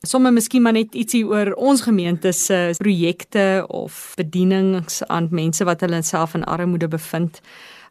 Sommige 0.04 0.34
miskien 0.34 0.62
maar 0.62 0.72
net 0.72 0.94
ietsie 0.94 1.22
oor 1.22 1.52
ons 1.54 1.80
gemeente 1.80 2.32
se 2.32 2.74
projekte 2.78 3.64
of 3.68 4.14
bedienings 4.18 5.02
aan 5.06 5.28
mense 5.30 5.64
wat 5.64 5.80
hulle 5.80 6.02
self 6.02 6.34
in 6.34 6.44
armoede 6.44 6.88
bevind. 6.88 7.40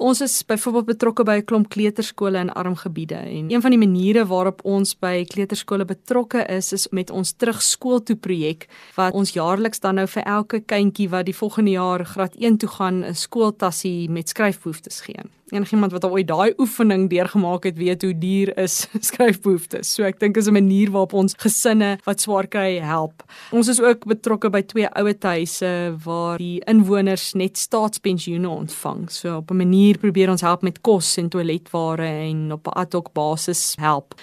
Ons 0.01 0.17
is 0.21 0.33
byvoorbeeld 0.49 0.85
betrokke 0.85 1.23
by 1.23 1.35
'n 1.37 1.45
klomp 1.45 1.67
kleuterskole 1.69 2.37
in 2.39 2.49
arm 2.49 2.75
gebiede 2.75 3.15
en 3.15 3.51
een 3.51 3.61
van 3.61 3.69
die 3.69 3.79
maniere 3.79 4.25
waarop 4.25 4.65
ons 4.65 4.95
by 4.99 5.25
kleuterskole 5.25 5.85
betrokke 5.85 6.45
is 6.49 6.73
is 6.73 6.87
met 6.89 7.09
ons 7.09 7.31
terugskool 7.31 8.03
toe 8.03 8.15
projek 8.15 8.67
wat 8.95 9.13
ons 9.13 9.33
jaarliks 9.33 9.79
dan 9.79 9.95
nou 9.95 10.07
vir 10.07 10.23
elke 10.23 10.59
kindjie 10.59 11.09
wat 11.09 11.25
die 11.25 11.35
volgende 11.35 11.71
jaar 11.71 12.05
graad 12.05 12.35
1 12.35 12.57
toe 12.57 12.69
gaan 12.69 13.05
'n 13.05 13.13
skooltassie 13.13 14.09
met 14.09 14.29
skryfbehoeftes 14.29 15.01
gee 15.01 15.21
enigiemand 15.51 15.91
wat 15.91 16.03
al 16.03 16.15
ooit 16.15 16.27
daai 16.27 16.53
oefening 16.57 17.09
deurgemaak 17.09 17.63
het, 17.67 17.77
weet 17.77 18.01
hoe 18.01 18.13
duur 18.17 18.57
is 18.57 18.87
skryfbehoeftes. 19.09 19.93
So 19.93 20.03
ek 20.07 20.19
dink 20.19 20.37
is 20.37 20.47
'n 20.47 20.53
manier 20.53 20.91
waarop 20.91 21.13
ons 21.13 21.35
gesinne 21.37 21.97
wat 22.05 22.21
swaar 22.21 22.47
kry 22.47 22.79
help. 22.79 23.23
Ons 23.51 23.67
is 23.67 23.81
ook 23.81 24.05
betrokke 24.05 24.49
by 24.49 24.61
twee 24.61 24.87
ouetehuise 24.87 25.95
waar 26.03 26.37
die 26.37 26.61
inwoners 26.65 27.33
net 27.33 27.57
staatspensioene 27.57 28.49
ontvang. 28.49 29.09
So 29.11 29.37
op 29.37 29.51
'n 29.51 29.57
manier 29.57 29.97
probeer 29.97 30.29
ons 30.29 30.41
help 30.41 30.61
met 30.61 30.81
kos 30.81 31.17
en 31.17 31.29
toiletware 31.29 32.07
en 32.29 32.51
op 32.51 32.67
'n 32.67 32.77
ad 32.79 32.93
hoc 32.93 33.13
basis 33.13 33.75
help. 33.79 34.15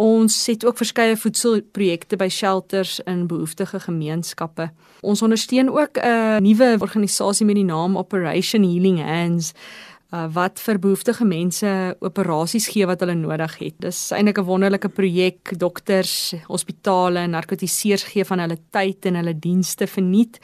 Ons 0.00 0.46
het 0.46 0.64
ook 0.64 0.78
verskeie 0.80 1.16
voedselprojekte 1.16 2.16
by 2.16 2.28
shelters 2.28 3.00
in 3.04 3.26
behoeftige 3.26 3.80
gemeenskappe. 3.80 4.70
Ons 5.00 5.22
ondersteun 5.22 5.68
ook 5.68 5.98
'n 5.98 6.42
nuwe 6.42 6.76
organisasie 6.80 7.46
met 7.46 7.54
die 7.54 7.64
naam 7.64 7.98
Operation 7.98 8.62
Healing 8.62 9.02
Hands 9.02 9.52
uh, 10.12 10.26
wat 10.34 10.60
vir 10.60 10.78
behoeftige 10.82 11.24
mense 11.24 11.70
operasies 12.00 12.68
gee 12.72 12.86
wat 12.86 13.00
hulle 13.04 13.16
nodig 13.18 13.56
het. 13.60 13.76
Dis 13.78 14.10
eintlik 14.10 14.38
'n 14.38 14.48
wonderlike 14.48 14.88
projek. 14.88 15.58
Dokters, 15.58 16.34
hospitale, 16.48 17.26
narkotiseers 17.26 18.04
gee 18.12 18.24
van 18.24 18.38
hulle 18.38 18.58
tyd 18.70 19.06
en 19.06 19.14
hulle 19.14 19.38
dienste 19.38 19.86
verniet 19.86 20.40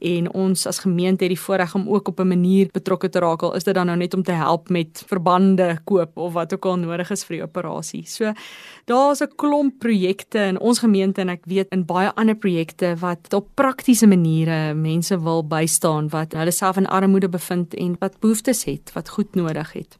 en 0.00 0.32
ons 0.32 0.66
as 0.66 0.78
gemeente 0.78 1.24
het 1.24 1.32
die 1.34 1.40
voorreg 1.40 1.74
om 1.74 1.88
ook 1.88 2.08
op 2.08 2.20
'n 2.20 2.28
manier 2.28 2.68
betrokke 2.72 3.08
te 3.08 3.18
raak. 3.18 3.42
Al 3.42 3.54
is 3.54 3.64
dit 3.64 3.74
dan 3.74 3.86
nou 3.86 3.98
net 3.98 4.14
om 4.14 4.22
te 4.22 4.32
help 4.32 4.68
met 4.68 5.04
verbande 5.06 5.78
koop 5.84 6.16
of 6.16 6.32
wat 6.32 6.54
ook 6.54 6.64
al 6.64 6.76
nodig 6.76 7.10
is 7.10 7.24
vir 7.24 7.36
die 7.36 7.42
operasie. 7.42 8.06
So 8.06 8.32
daar's 8.84 9.20
'n 9.20 9.32
klomp 9.36 9.78
projekte 9.78 10.38
in 10.38 10.60
ons 10.60 10.78
gemeente 10.78 11.20
en 11.20 11.28
ek 11.28 11.44
weet 11.44 11.68
in 11.70 11.84
baie 11.84 12.14
ander 12.14 12.36
projekte 12.36 12.96
wat 12.96 13.32
op 13.34 13.46
praktiese 13.54 14.06
maniere 14.06 14.74
mense 14.74 15.22
wil 15.22 15.44
bystaan 15.44 16.08
wat 16.08 16.32
hulle 16.32 16.52
self 16.52 16.76
in 16.76 16.86
armoede 16.86 17.28
bevind 17.28 17.74
en 17.74 17.96
wat 17.98 18.20
behoeftes 18.20 18.64
het, 18.64 18.92
wat 18.92 19.08
goed 19.08 19.34
nodig 19.34 19.72
het. 19.72 19.99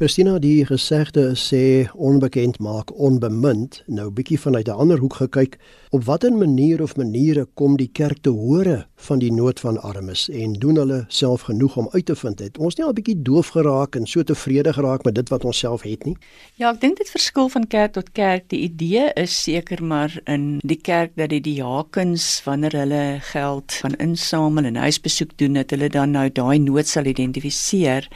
Christina 0.00 0.38
die 0.40 0.64
gesegde 0.64 1.34
sê 1.36 1.84
onbekend 1.92 2.56
maak 2.64 2.88
onbemind. 2.96 3.82
Nou 3.84 4.06
bietjie 4.08 4.38
vanuit 4.40 4.68
'n 4.68 4.80
ander 4.82 4.98
hoek 4.98 5.14
gekyk 5.14 5.58
op 5.90 6.04
watter 6.04 6.32
manier 6.32 6.82
of 6.82 6.96
maniere 6.96 7.46
kom 7.54 7.76
die 7.76 7.90
kerk 7.92 8.18
te 8.20 8.30
hore 8.30 8.86
van 8.96 9.18
die 9.18 9.32
nood 9.32 9.60
van 9.60 9.82
armes? 9.82 10.28
En 10.28 10.52
doen 10.52 10.76
hulle 10.76 11.04
self 11.08 11.40
genoeg 11.40 11.76
om 11.76 11.88
uit 11.90 12.06
te 12.06 12.16
vind 12.16 12.38
het 12.38 12.58
ons 12.58 12.76
nie 12.76 12.86
al 12.86 12.92
bietjie 12.92 13.22
doof 13.22 13.48
geraak 13.48 13.96
en 13.96 14.06
so 14.06 14.22
tevrede 14.22 14.72
geraak 14.72 15.04
met 15.04 15.14
dit 15.14 15.28
wat 15.28 15.44
ons 15.44 15.58
self 15.58 15.82
het 15.82 16.04
nie. 16.04 16.16
Ja 16.54 16.72
ek 16.72 16.80
dink 16.80 16.96
dit 16.96 17.10
verskil 17.10 17.48
van 17.48 17.66
kerk 17.66 17.92
tot 17.92 18.12
kerk. 18.12 18.48
Die 18.48 18.60
idee 18.60 19.12
is 19.14 19.42
seker 19.42 19.84
maar 19.84 20.20
in 20.24 20.60
die 20.62 20.80
kerk 20.80 21.10
dat 21.16 21.28
die 21.28 21.40
diakens 21.40 22.42
wanneer 22.44 22.72
hulle 22.72 23.18
geld 23.20 23.72
van 23.72 23.94
insamel 23.94 24.64
en 24.64 24.76
huisbesoek 24.76 25.36
doen 25.36 25.52
dat 25.52 25.70
hulle 25.70 25.88
dan 25.88 26.10
nou 26.10 26.30
daai 26.32 26.58
nood 26.58 26.88
sal 26.88 27.04
identifiseer. 27.04 28.08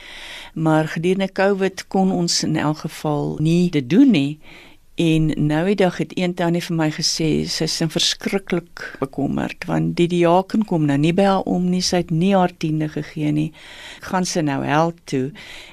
Maar 0.55 0.89
gedurende 0.89 1.33
Covid 1.33 1.74
kon 1.89 2.13
ons 2.13 2.43
in 2.43 2.57
elk 2.57 2.79
geval 2.79 3.37
nie 3.41 3.71
dit 3.71 3.91
doen 3.91 4.11
nie. 4.11 4.39
En 4.95 5.33
nou 5.47 5.65
die 5.67 5.75
dag 5.75 5.97
het 5.99 6.13
een 6.15 6.37
tannie 6.39 6.61
vir 6.63 6.77
my 6.79 6.87
gesê 6.95 7.27
sy 7.51 7.67
is 7.67 7.81
verskriklik 7.91 8.83
bekommerd 9.01 9.65
want 9.67 9.97
die 9.99 10.07
diaken 10.07 10.63
kom 10.71 10.85
nou 10.87 10.95
nie 11.03 11.11
by 11.11 11.25
haar 11.27 11.49
om 11.51 11.65
nie, 11.67 11.81
sy 11.83 12.05
het 12.05 12.13
nie 12.15 12.31
haar 12.31 12.53
tiende 12.63 12.87
gegee 12.93 13.33
nie. 13.35 13.49
Gaan 14.07 14.23
sy 14.23 14.45
nou 14.47 14.61
help 14.63 15.01
toe. 15.11 15.33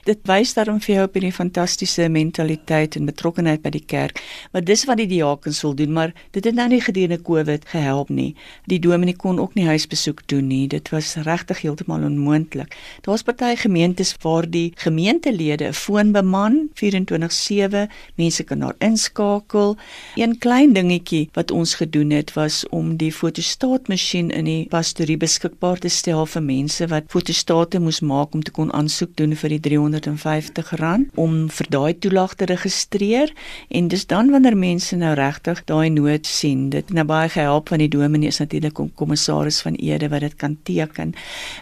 Dit 0.10 0.26
wys 0.26 0.56
daarom 0.58 0.80
vir 0.82 0.96
jou 0.96 1.04
op 1.06 1.20
hierdie 1.20 1.34
fantastiese 1.36 2.08
mentaliteit 2.10 2.98
en 2.98 3.06
betrokkenheid 3.06 3.62
by 3.62 3.70
die 3.76 3.84
kerk. 3.86 4.24
Maar 4.56 4.66
dis 4.66 4.88
wat 4.90 4.98
die 4.98 5.08
diakens 5.12 5.62
wil 5.62 5.78
doen, 5.78 5.94
maar 5.94 6.16
dit 6.34 6.42
het 6.42 6.58
nou 6.58 6.66
nie 6.74 6.82
gedurende 6.82 7.22
Covid 7.22 7.70
gehelp 7.70 8.10
nie. 8.10 8.32
Die 8.74 8.82
dominee 8.82 9.14
kon 9.14 9.38
ook 9.38 9.54
nie 9.54 9.68
huisbesoek 9.70 10.26
doen 10.34 10.50
nie. 10.50 10.66
Dit 10.66 10.90
was 10.90 11.14
regtig 11.30 11.62
heeltemal 11.62 12.08
onmoontlik. 12.10 12.74
Daar's 13.06 13.22
party 13.22 13.54
gemeentes 13.68 14.16
waar 14.26 14.50
die 14.50 14.74
gemeentelede 14.82 15.70
'n 15.70 15.78
foon 15.78 16.12
beman 16.12 16.70
24/7, 16.74 17.88
mense 18.18 18.44
kan 18.44 18.60
daar 18.66 18.76
ins 18.80 19.11
skakel. 19.12 19.76
Een 20.16 20.38
klein 20.38 20.74
dingetjie 20.74 21.30
wat 21.36 21.52
ons 21.52 21.76
gedoen 21.80 22.12
het 22.16 22.34
was 22.34 22.64
om 22.70 22.96
die 22.98 23.12
fotostaatmasjien 23.12 24.32
in 24.32 24.48
die 24.48 24.66
pastorie 24.72 25.18
beskikbaar 25.20 25.80
te 25.84 25.92
stel 25.92 26.26
vir 26.26 26.44
mense 26.46 26.88
wat 26.92 27.10
fotostate 27.12 27.80
moes 27.80 28.02
maak 28.02 28.34
om 28.36 28.44
te 28.44 28.54
kon 28.56 28.72
aansoek 28.76 29.16
doen 29.20 29.36
vir 29.36 29.56
die 29.56 29.62
R350 29.62 30.72
om 31.20 31.50
vir 31.52 31.72
daai 31.76 31.94
toelaag 32.00 32.36
te 32.40 32.48
registreer 32.50 33.34
en 33.70 33.90
dis 33.92 34.06
dan 34.08 34.32
wanneer 34.32 34.58
mense 34.58 34.96
nou 34.96 35.14
regtig 35.18 35.64
daai 35.68 35.90
nood 35.90 36.28
sien. 36.28 36.70
Dit 36.72 36.90
het 36.90 36.96
nou 36.96 37.06
baie 37.08 37.30
gehelp 37.30 37.70
van 37.72 37.84
die 37.84 37.92
dominee 37.92 38.32
is 38.32 38.40
natuurlik 38.40 38.76
kom 38.80 38.92
kommissaris 38.96 39.62
van 39.66 39.76
Ede 39.76 40.10
wat 40.12 40.24
dit 40.26 40.36
kan 40.40 40.58
teken. 40.68 41.14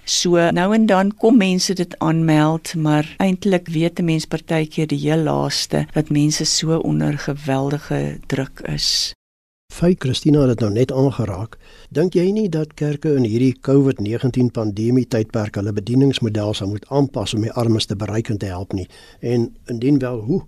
So 0.06 0.50
nou 0.54 0.70
en 0.76 0.86
dan 0.90 1.12
kom 1.18 1.38
mense 1.42 1.74
dit 1.74 1.96
aanmeld, 2.00 2.76
maar 2.76 3.08
eintlik 3.18 3.70
weet 3.74 4.00
'n 4.00 4.06
mens 4.06 4.26
partykeer 4.26 4.88
die 4.88 5.00
heel 5.00 5.24
laaste 5.24 5.86
dat 5.94 6.10
mense 6.10 6.46
so 6.46 6.78
onder 6.78 7.18
geweldige 7.40 8.20
druk 8.28 8.60
is. 8.60 9.14
Fy 9.74 9.96
Christina 9.98 10.42
het 10.42 10.58
dit 10.58 10.60
nou 10.60 10.72
net 10.74 10.92
aangeraak. 10.92 11.58
Dink 11.94 12.16
jy 12.18 12.32
nie 12.34 12.50
dat 12.50 12.74
kerke 12.74 13.14
in 13.16 13.24
hierdie 13.24 13.54
COVID-19 13.62 14.50
pandemie 14.52 15.06
tydperk 15.08 15.60
hulle 15.60 15.74
bedieningsmodel 15.74 16.56
sou 16.58 16.68
moet 16.72 16.88
aanpas 16.90 17.36
om 17.38 17.46
die 17.46 17.54
armes 17.54 17.86
te 17.86 17.96
bereik 17.96 18.32
en 18.34 18.42
te 18.42 18.50
help 18.50 18.74
nie? 18.74 18.88
En 19.22 19.52
indien 19.70 20.00
wel, 20.02 20.20
hoe? 20.26 20.42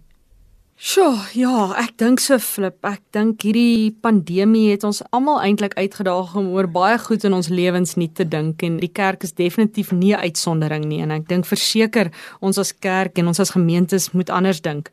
Sjoe, 0.82 1.14
ja, 1.38 1.68
ek 1.78 1.94
dink 2.02 2.20
so 2.20 2.42
flip. 2.42 2.80
Ek 2.82 3.04
dink 3.14 3.46
hierdie 3.46 3.92
pandemie 4.02 4.72
het 4.72 4.84
ons 4.88 5.04
almal 5.14 5.38
eintlik 5.46 5.78
uitgedaag 5.78 6.34
om 6.42 6.50
oor 6.56 6.66
baie 6.66 6.98
goed 6.98 7.22
in 7.30 7.38
ons 7.38 7.52
lewens 7.54 7.94
nie 8.02 8.10
te 8.10 8.26
dink 8.26 8.66
en 8.66 8.80
die 8.82 8.90
kerk 8.90 9.22
is 9.28 9.38
definitief 9.38 9.92
nie 9.94 10.16
'n 10.16 10.26
uitsondering 10.26 10.90
nie 10.90 11.02
en 11.06 11.12
ek 11.12 11.28
dink 11.30 11.46
verseker 11.46 12.10
ons 12.42 12.58
as 12.58 12.74
kerk 12.74 13.20
en 13.20 13.28
ons 13.28 13.40
as 13.40 13.54
gemeentes 13.54 14.12
moet 14.14 14.30
anders 14.30 14.62
dink. 14.62 14.90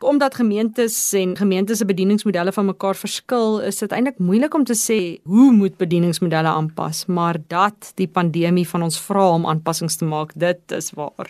Omdat 0.00 0.34
gemeentes 0.34 1.12
en 1.12 1.36
gemeentes 1.36 1.78
se 1.78 1.84
bedieningsmodelle 1.84 2.52
van 2.52 2.70
mekaar 2.70 2.96
verskil, 2.96 3.58
is 3.68 3.82
dit 3.82 3.92
eintlik 3.92 4.18
moeilik 4.18 4.54
om 4.54 4.64
te 4.64 4.76
sê 4.76 5.20
hoe 5.28 5.50
moet 5.52 5.76
bedieningsmodelle 5.76 6.48
aanpas, 6.48 7.04
maar 7.06 7.36
dat 7.52 7.92
die 8.00 8.08
pandemie 8.08 8.68
van 8.68 8.82
ons 8.88 8.96
vra 9.00 9.26
om 9.34 9.44
aanpassings 9.46 10.00
te 10.00 10.08
maak, 10.08 10.32
dit 10.34 10.72
is 10.72 10.88
waar 10.96 11.28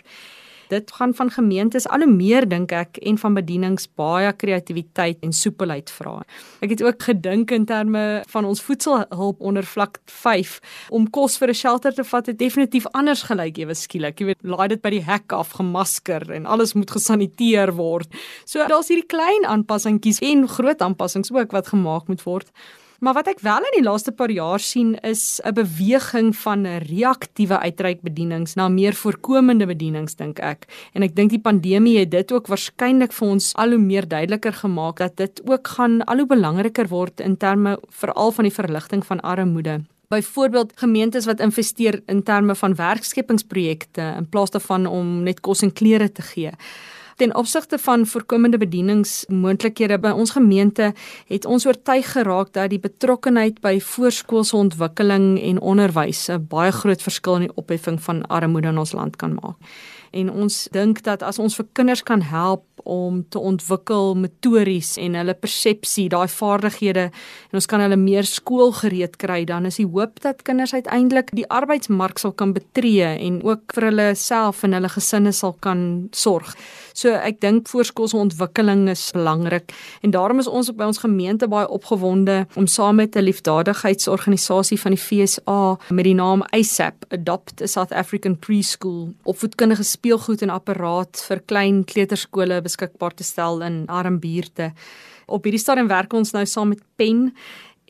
dit 0.71 0.91
gaan 0.97 1.13
van 1.17 1.31
gemeentes 1.31 1.87
al 1.91 2.05
hoe 2.05 2.11
meer 2.11 2.47
dink 2.49 2.71
ek 2.71 2.99
en 3.03 3.17
van 3.21 3.35
bedienings 3.35 3.87
baie 3.99 4.31
kreatiwiteit 4.33 5.21
en 5.25 5.33
soepelheid 5.35 5.91
vra. 5.91 6.21
Ek 6.63 6.73
het 6.75 6.83
ook 6.83 7.03
gedink 7.09 7.51
in 7.55 7.67
terme 7.69 8.23
van 8.31 8.47
ons 8.47 8.63
voedselhulp 8.63 9.41
onder 9.41 9.67
vlak 9.67 9.99
5 10.05 10.57
om 10.89 11.09
kos 11.09 11.37
vir 11.41 11.49
'n 11.49 11.59
shelter 11.61 11.93
te 11.93 12.03
vat 12.03 12.25
het 12.25 12.39
definitief 12.39 12.87
anders 12.91 13.23
gelyk 13.23 13.57
ewe 13.57 13.75
skielik. 13.75 14.19
Jy 14.19 14.25
weet, 14.25 14.43
laai 14.43 14.67
dit 14.67 14.81
by 14.81 14.89
die 14.89 15.03
hek 15.03 15.31
af 15.31 15.51
gemasker 15.59 16.31
en 16.31 16.45
alles 16.45 16.73
moet 16.73 16.91
gesaniteer 16.91 17.75
word. 17.75 18.07
So 18.45 18.67
daar's 18.67 18.87
hierdie 18.87 19.07
klein 19.07 19.45
aanpassingkies 19.45 20.19
en 20.19 20.47
groot 20.47 20.81
aanpassings 20.81 21.31
ook 21.31 21.51
wat 21.51 21.67
gemaak 21.67 22.07
moet 22.07 22.23
word. 22.23 22.51
Maar 23.01 23.15
wat 23.17 23.31
ek 23.31 23.39
wel 23.41 23.65
in 23.65 23.73
die 23.79 23.81
laaste 23.81 24.11
paar 24.13 24.29
jaar 24.29 24.61
sien 24.61 24.91
is 25.01 25.41
'n 25.41 25.53
beweging 25.57 26.35
van 26.37 26.65
reaktiewe 26.85 27.57
uitreikbedienings 27.57 28.53
na 28.53 28.67
meer 28.69 28.93
voorkomende 28.93 29.65
bedienings 29.65 30.15
dink 30.15 30.39
ek. 30.39 30.65
En 30.93 31.01
ek 31.01 31.15
dink 31.15 31.29
die 31.29 31.41
pandemie 31.41 31.97
het 31.97 32.11
dit 32.11 32.31
ook 32.31 32.47
waarskynlik 32.47 33.11
vir 33.11 33.27
ons 33.27 33.55
al 33.55 33.69
hoe 33.69 33.79
meer 33.79 34.07
duideliker 34.07 34.53
gemaak 34.53 34.97
dat 34.97 35.17
dit 35.17 35.41
ook 35.49 35.67
gaan 35.67 36.03
al 36.03 36.17
hoe 36.17 36.27
belangriker 36.27 36.87
word 36.87 37.19
in 37.19 37.37
terme 37.37 37.79
veral 37.89 38.31
van 38.31 38.43
die 38.43 38.53
verligting 38.53 39.05
van 39.05 39.19
armoede. 39.19 39.81
Byvoorbeeld 40.07 40.71
gemeentes 40.75 41.25
wat 41.25 41.39
investeer 41.39 42.01
in 42.05 42.23
terme 42.23 42.55
van 42.55 42.75
werkskepingsprojekte 42.75 44.13
in 44.17 44.29
plaas 44.29 44.51
daarvan 44.51 44.85
om 44.85 45.23
net 45.23 45.39
kos 45.39 45.61
en 45.61 45.73
klere 45.73 46.11
te 46.11 46.21
gee. 46.21 46.51
Ten 47.21 47.35
opsigte 47.35 47.77
van 47.77 48.07
voorkomende 48.07 48.57
bedieningsmoontlikhede 48.57 49.99
by 50.01 50.09
ons 50.09 50.31
gemeente 50.33 50.87
het 51.29 51.45
ons 51.45 51.67
oortuig 51.69 52.07
geraak 52.15 52.49
dat 52.57 52.71
die 52.73 52.79
betrokkenheid 52.81 53.59
by 53.61 53.75
voorskoolse 53.77 54.55
ontwikkeling 54.57 55.35
en 55.37 55.59
onderwys 55.61 56.29
'n 56.33 56.47
baie 56.49 56.71
groot 56.71 57.01
verskil 57.01 57.35
in 57.35 57.45
die 57.45 57.55
opheffing 57.55 58.01
van 58.01 58.25
armoede 58.25 58.67
in 58.67 58.77
ons 58.77 58.91
land 58.97 59.15
kan 59.15 59.33
maak 59.33 59.55
en 60.11 60.31
ons 60.31 60.67
dink 60.71 61.03
dat 61.03 61.23
as 61.23 61.39
ons 61.39 61.55
vir 61.55 61.67
kinders 61.73 62.03
kan 62.03 62.21
help 62.21 62.65
om 62.83 63.21
te 63.29 63.39
ontwikkel 63.39 64.15
motories 64.17 64.95
en 65.01 65.15
hulle 65.19 65.35
persepsie, 65.37 66.07
daai 66.09 66.27
vaardighede 66.31 67.07
en 67.11 67.59
ons 67.59 67.67
kan 67.69 67.83
hulle 67.83 67.97
meer 67.99 68.27
skoolgereed 68.27 69.17
kry, 69.21 69.43
dan 69.45 69.67
is 69.69 69.77
die 69.81 69.87
hoop 69.87 70.21
dat 70.23 70.41
kinders 70.47 70.73
uiteindelik 70.73 71.31
die 71.37 71.47
arbeidsmark 71.49 72.21
sal 72.21 72.33
kan 72.37 72.55
betree 72.55 73.07
en 73.13 73.41
ook 73.45 73.75
vir 73.75 73.89
hulle 73.91 74.07
self 74.17 74.63
en 74.65 74.77
hulle 74.77 74.91
gesinne 74.91 75.33
sal 75.35 75.55
kan 75.61 76.09
sorg. 76.15 76.55
So 76.97 77.13
ek 77.15 77.39
dink 77.43 77.69
voorskoolse 77.71 78.17
ontwikkeling 78.17 78.87
is 78.91 79.11
belangrik 79.15 79.71
en 80.01 80.13
daarom 80.15 80.41
is 80.43 80.49
ons 80.49 80.71
by 80.75 80.89
ons 80.89 81.03
gemeente 81.03 81.47
baie 81.51 81.69
opgewonde 81.69 82.45
om 82.59 82.67
saam 82.67 82.99
met 83.01 83.15
'n 83.15 83.23
liefdadigheidsorganisasie 83.29 84.79
van 84.79 84.91
die 84.91 85.01
FSA 85.01 85.77
met 85.89 86.05
die 86.05 86.15
naam 86.15 86.43
ASAP, 86.51 87.05
Adopt 87.09 87.61
a 87.61 87.67
South 87.67 87.91
African 87.91 88.37
Preschool, 88.39 89.13
opvoedkundige 89.23 89.83
speelgoed 90.01 90.41
en 90.41 90.49
apparaat 90.49 91.21
vir 91.27 91.43
klein 91.45 91.83
kleuterskole 91.85 92.61
beskikbaar 92.65 93.13
te 93.13 93.25
stel 93.25 93.61
in 93.61 93.83
arm 93.87 94.17
buurte. 94.21 94.71
Op 95.29 95.45
hierdie 95.45 95.61
stadium 95.61 95.91
werk 95.91 96.13
ons 96.17 96.33
nou 96.33 96.45
saam 96.49 96.73
met 96.73 96.81
Pen 96.97 97.29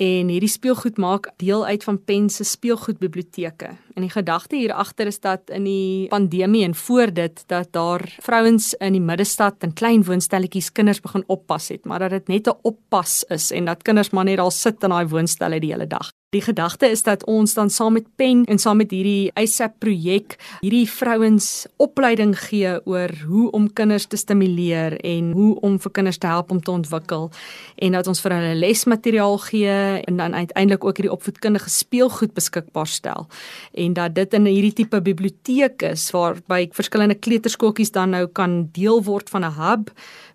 en 0.02 0.32
hierdie 0.32 0.50
speelgoed 0.50 1.00
maak 1.00 1.30
deel 1.40 1.64
uit 1.70 1.86
van 1.88 2.00
Pen 2.04 2.28
se 2.30 2.44
speelgoedbiblioteke. 2.44 3.72
En 3.96 4.04
die 4.04 4.12
gedagte 4.12 4.58
hier 4.58 4.74
agter 4.74 5.08
is 5.08 5.22
dat 5.24 5.52
in 5.54 5.64
die 5.70 6.08
pandemie 6.12 6.66
en 6.68 6.76
voor 6.76 7.14
dit 7.14 7.44
dat 7.48 7.72
daar 7.72 8.04
vrouens 8.20 8.74
in 8.80 8.98
die 8.98 9.04
middestad 9.04 9.64
in 9.64 9.74
klein 9.74 10.04
woonstelletjies 10.04 10.72
kinders 10.76 11.00
begin 11.00 11.24
oppas 11.28 11.70
het, 11.72 11.86
maar 11.86 12.04
dat 12.04 12.18
dit 12.18 12.28
net 12.28 12.48
'n 12.48 12.60
oppas 12.62 13.24
is 13.30 13.52
en 13.52 13.66
dat 13.66 13.84
kinders 13.84 14.12
maar 14.12 14.26
net 14.26 14.38
daar 14.38 14.52
sit 14.52 14.84
in 14.84 14.90
daai 14.90 15.08
woonstelle 15.08 15.60
die 15.60 15.72
hele 15.72 15.88
dag. 15.88 16.12
Die 16.32 16.40
gedagte 16.42 16.88
is 16.88 17.02
dat 17.04 17.26
ons 17.28 17.54
dan 17.54 17.70
saam 17.70 17.98
met 17.98 18.06
Pen 18.16 18.46
en 18.48 18.60
saam 18.60 18.78
met 18.80 18.94
hierdie 18.96 19.34
ASAP 19.36 19.74
projek 19.84 20.38
hierdie 20.62 20.86
vrouens 20.88 21.66
opleiding 21.76 22.32
gee 22.40 22.72
oor 22.88 23.12
hoe 23.28 23.50
om 23.52 23.66
kinders 23.76 24.06
te 24.08 24.16
stimuleer 24.16 24.96
en 25.04 25.34
hoe 25.36 25.50
om 25.60 25.76
vir 25.84 25.92
kinders 25.92 26.22
te 26.24 26.30
help 26.32 26.54
om 26.56 26.62
te 26.64 26.72
ontwikkel 26.72 27.28
en 27.76 27.98
dat 28.00 28.08
ons 28.08 28.24
vir 28.24 28.38
hulle 28.38 28.56
lesmateriaal 28.62 29.36
gee 29.50 29.76
en 30.08 30.24
dan 30.24 30.38
uiteindelik 30.38 30.88
ook 30.88 31.02
hierdie 31.02 31.12
opvoedkundige 31.18 31.70
speelgoed 31.70 32.32
beskikbaar 32.40 32.88
stel 32.88 33.28
en 33.76 34.00
dat 34.00 34.16
dit 34.16 34.40
in 34.40 34.48
hierdie 34.48 34.76
tipe 34.80 35.04
biblioteek 35.04 35.84
is 35.92 36.08
waarby 36.16 36.70
verskillende 36.80 37.20
kleuterskooltjies 37.20 37.92
dan 37.92 38.16
nou 38.16 38.24
kan 38.32 38.62
deel 38.72 39.04
word 39.04 39.28
van 39.36 39.44
'n 39.44 39.58
hub 39.60 39.92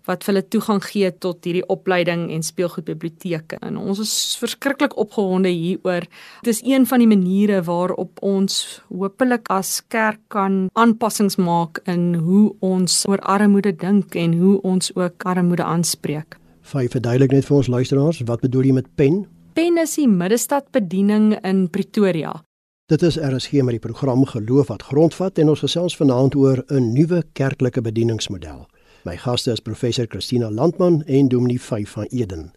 wat 0.07 0.23
vir 0.23 0.33
hulle 0.33 0.45
toegang 0.47 0.81
gee 0.83 1.09
tot 1.11 1.43
hierdie 1.47 1.65
opleiding 1.73 2.27
en 2.31 2.43
speelgoedbiblioteke. 2.45 3.59
En 3.65 3.77
ons 3.81 3.99
is 3.99 4.13
verskriklik 4.39 4.95
opgewonde 4.99 5.51
hier 5.51 5.81
daaroor. 5.87 6.07
Dit 6.41 6.53
is 6.53 6.61
een 6.63 6.85
van 6.85 6.99
die 6.99 7.07
maniere 7.07 7.63
waarop 7.63 8.21
ons 8.21 8.81
hopelik 8.89 9.47
as 9.47 9.81
kerk 9.87 10.19
kan 10.27 10.69
aanpassings 10.73 11.35
maak 11.35 11.79
in 11.85 12.15
hoe 12.15 12.55
ons 12.59 13.05
oor 13.07 13.19
armoede 13.19 13.75
dink 13.75 14.15
en 14.15 14.37
hoe 14.37 14.61
ons 14.61 14.91
ook 14.95 15.23
armoede 15.23 15.63
aanspreek. 15.63 16.37
Vyf 16.61 16.91
verduidelik 16.91 17.31
net 17.31 17.45
vir 17.45 17.57
ons 17.57 17.67
luisteraars, 17.67 18.21
wat 18.27 18.41
bedoel 18.41 18.63
jy 18.63 18.73
met 18.73 18.95
pen? 18.95 19.25
Pen 19.53 19.77
is 19.77 19.95
die 19.95 20.07
middestad 20.07 20.67
bediening 20.71 21.37
in 21.43 21.69
Pretoria. 21.69 22.43
Dit 22.87 23.01
is 23.03 23.17
RSG 23.19 23.63
met 23.63 23.75
die 23.75 23.83
program 23.83 24.25
Geloof 24.25 24.67
wat 24.67 24.83
grondvat 24.83 25.39
en 25.39 25.49
ons 25.49 25.63
gesels 25.63 25.95
vanaand 25.97 26.35
oor 26.35 26.63
'n 26.67 26.93
nuwe 26.93 27.23
kerklike 27.33 27.81
bedieningsmodel. 27.81 28.67
My 29.03 29.17
gaste 29.17 29.51
is 29.51 29.59
professor 29.59 30.05
Christina 30.07 30.51
Landman 30.51 31.03
en 31.05 31.27
Dominee 31.27 31.61
Vyf 31.61 31.89
van 31.89 32.05
Eden. 32.11 32.56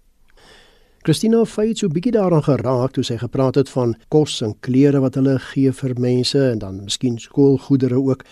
Christina 1.02 1.45
het 1.45 1.78
so 1.78 1.87
'n 1.87 1.92
bietjie 1.92 2.12
daaraan 2.12 2.42
geraak 2.42 2.92
toe 2.92 3.04
sy 3.04 3.16
gepraat 3.16 3.54
het 3.54 3.69
van 3.69 3.97
kos 4.09 4.42
en 4.42 4.54
klere 4.61 5.00
wat 5.00 5.14
hulle 5.14 5.38
gee 5.38 5.73
vir 5.73 5.95
mense 5.99 6.50
en 6.50 6.59
dan 6.59 6.85
miskien 6.85 7.19
skoolgoedere 7.19 8.02
ook. 8.02 8.25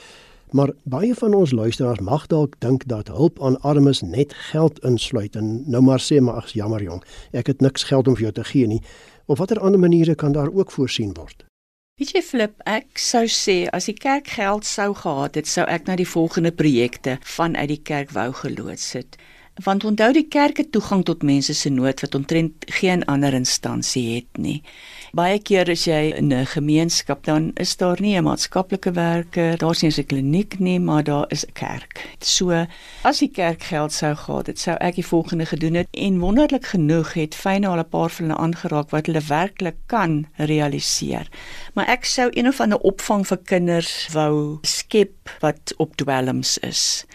Maar 0.51 0.73
baie 0.83 1.15
van 1.15 1.35
ons 1.35 1.51
luisteraars 1.51 2.01
mag 2.01 2.27
dalk 2.27 2.61
dink 2.61 2.87
dat 2.87 3.09
hulp 3.09 3.43
aan 3.43 3.61
armes 3.61 4.01
net 4.01 4.35
geld 4.35 4.79
insluit 4.85 5.37
en 5.37 5.71
nou 5.71 5.83
maar 5.83 6.01
sê 6.01 6.21
maar 6.21 6.35
ag 6.35 6.53
jammer 6.53 6.83
jong, 6.83 7.03
ek 7.33 7.47
het 7.47 7.61
niks 7.61 7.83
geld 7.83 8.09
om 8.09 8.15
vir 8.15 8.23
jou 8.23 8.33
te 8.33 8.45
gee 8.45 8.67
nie. 8.67 8.83
Of 9.27 9.39
watter 9.39 9.61
ander 9.61 9.81
maniere 9.81 10.15
kan 10.15 10.33
daar 10.33 10.53
ook 10.53 10.71
voorsien 10.71 11.15
word? 11.15 11.45
Weet 11.97 12.11
jy 12.11 12.23
Flip, 12.23 12.61
ek 12.67 12.99
sou 12.99 13.25
sê 13.27 13.67
as 13.73 13.85
die 13.85 13.97
kerk 13.97 14.27
geld 14.27 14.65
sou 14.65 14.95
gehad 14.95 15.35
het, 15.35 15.47
sou 15.47 15.65
ek 15.67 15.87
na 15.87 15.97
die 15.97 16.09
volgende 16.09 16.53
projekte 16.53 17.19
vanuit 17.23 17.69
die 17.69 17.83
kerk 17.83 18.11
wou 18.11 18.33
geloods 18.33 18.93
het. 18.93 19.17
Want 19.65 19.85
onthou 19.85 20.12
die 20.12 20.29
kerk 20.31 20.57
het 20.57 20.71
toegang 20.73 21.00
tot 21.05 21.23
mense 21.27 21.55
se 21.55 21.71
nood 21.71 22.00
wat 22.00 22.15
omtrent 22.15 22.65
geen 22.79 23.05
ander 23.11 23.35
instansie 23.35 24.05
het 24.15 24.38
nie. 24.38 24.61
Baie 25.17 25.38
keer 25.43 25.71
as 25.73 25.87
jy 25.88 26.12
in 26.15 26.33
'n 26.33 26.47
gemeenskap 26.47 27.25
dan 27.25 27.50
is 27.57 27.77
daar 27.77 28.00
nie 28.00 28.17
'n 28.17 28.25
maatskaplike 28.25 28.93
werker, 28.93 29.57
daar's 29.59 29.83
nie 29.83 29.91
'n 29.91 30.07
kliniek 30.07 30.59
nie, 30.59 30.79
maar 30.81 31.03
daar 31.03 31.25
is 31.29 31.45
'n 31.45 31.53
kerk. 31.53 32.17
So 32.21 32.67
as 33.03 33.19
die 33.19 33.31
kerk 33.31 33.62
geld 33.62 33.93
sou 33.93 34.15
gehad 34.15 34.47
het, 34.47 34.59
sou 34.59 34.77
ek 34.81 34.95
die 34.95 35.07
volgende 35.07 35.47
gedoen 35.47 35.75
het 35.75 35.88
en 35.91 36.21
wonderlik 36.21 36.67
genoeg 36.67 37.12
het 37.12 37.35
fyne 37.35 37.67
al 37.67 37.79
'n 37.79 37.88
paar 37.88 38.11
van 38.11 38.27
hulle 38.27 38.38
aangeraak 38.38 38.91
wat 38.91 39.07
hulle 39.07 39.23
werklik 39.29 39.77
kan 39.87 40.27
realiseer. 40.37 41.29
Maar 41.75 41.88
ek 41.88 42.05
sou 42.05 42.29
een 42.31 42.49
of 42.49 42.61
ander 42.61 42.79
opvang 42.79 43.27
vir 43.27 43.38
kinders 43.45 44.09
wou 44.12 44.59
skep 44.62 45.31
wat 45.41 45.75
op 45.77 45.97
dwelms 45.97 46.59
is 46.59 47.07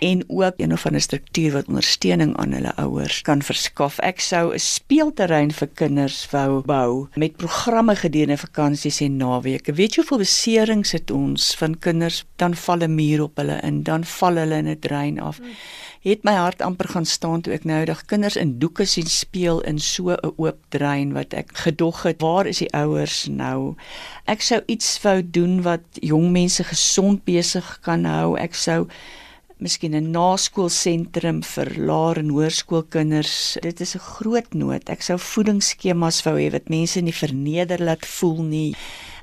en 0.00 0.24
ook 0.26 0.54
een 0.56 0.72
of 0.72 0.86
ander 0.86 1.00
struktuur 1.00 1.52
wat 1.52 1.68
ondersteuning 1.92 2.36
aan 2.40 2.52
hulle 2.56 2.72
ouers 2.80 3.20
kan 3.22 3.42
verskaf. 3.44 3.98
Ek 4.00 4.20
sou 4.20 4.54
'n 4.54 4.58
speelterrein 4.58 5.52
vir 5.52 5.68
kinders 5.74 6.26
wou 6.32 6.62
bou 6.64 7.08
met 7.16 7.36
programme 7.36 7.94
gedurende 7.96 8.38
vakansies 8.38 9.00
en 9.00 9.16
naweke. 9.18 9.72
Weet 9.74 9.94
jy 9.94 10.00
hoeveel 10.00 10.18
beserings 10.18 10.92
het 10.92 11.10
ons 11.10 11.54
van 11.56 11.78
kinders 11.78 12.24
dan 12.36 12.54
val 12.54 12.78
'n 12.78 12.94
muur 12.94 13.22
op 13.22 13.36
hulle 13.36 13.60
in, 13.62 13.82
dan 13.82 14.04
val 14.04 14.36
hulle 14.36 14.56
in 14.56 14.68
'n 14.68 14.78
drein 14.80 15.20
af. 15.20 15.40
Het 16.00 16.24
my 16.24 16.32
hart 16.32 16.62
amper 16.62 16.88
gaan 16.88 17.04
staan 17.04 17.40
toe 17.40 17.52
ek 17.52 17.64
nou 17.64 17.84
dag 17.84 18.04
kinders 18.04 18.36
in 18.36 18.58
doeke 18.58 18.84
sien 18.84 19.06
speel 19.06 19.60
in 19.60 19.78
so 19.78 20.10
'n 20.10 20.32
oop 20.36 20.58
drein 20.68 21.12
wat 21.12 21.34
ek 21.34 21.50
gedog 21.52 22.02
het, 22.02 22.20
waar 22.20 22.46
is 22.46 22.58
die 22.58 22.72
ouers 22.72 23.26
nou? 23.28 23.74
Ek 24.24 24.40
sou 24.40 24.62
iets 24.66 25.02
wou 25.02 25.22
doen 25.30 25.62
wat 25.62 25.82
jong 26.00 26.30
mense 26.30 26.64
gesond 26.64 27.24
besig 27.24 27.78
kan 27.82 28.04
hou. 28.04 28.36
Ek 28.38 28.54
sou 28.54 28.88
miskien 29.62 29.94
'n 29.94 30.10
naskoolsentrum 30.10 31.42
vir 31.42 31.68
laer 31.88 32.18
en 32.18 32.30
hoërskoolkinders. 32.34 33.58
Dit 33.62 33.80
is 33.80 33.94
'n 33.94 34.06
groot 34.14 34.54
nood. 34.54 34.88
Ek 34.90 35.02
sou 35.02 35.18
voedingsskemas 35.18 36.22
wou 36.24 36.36
hê 36.36 36.50
wat 36.50 36.68
mense 36.68 37.00
nie 37.00 37.14
verneder 37.14 37.78
laat 37.78 38.06
voel 38.06 38.42
nie. 38.42 38.74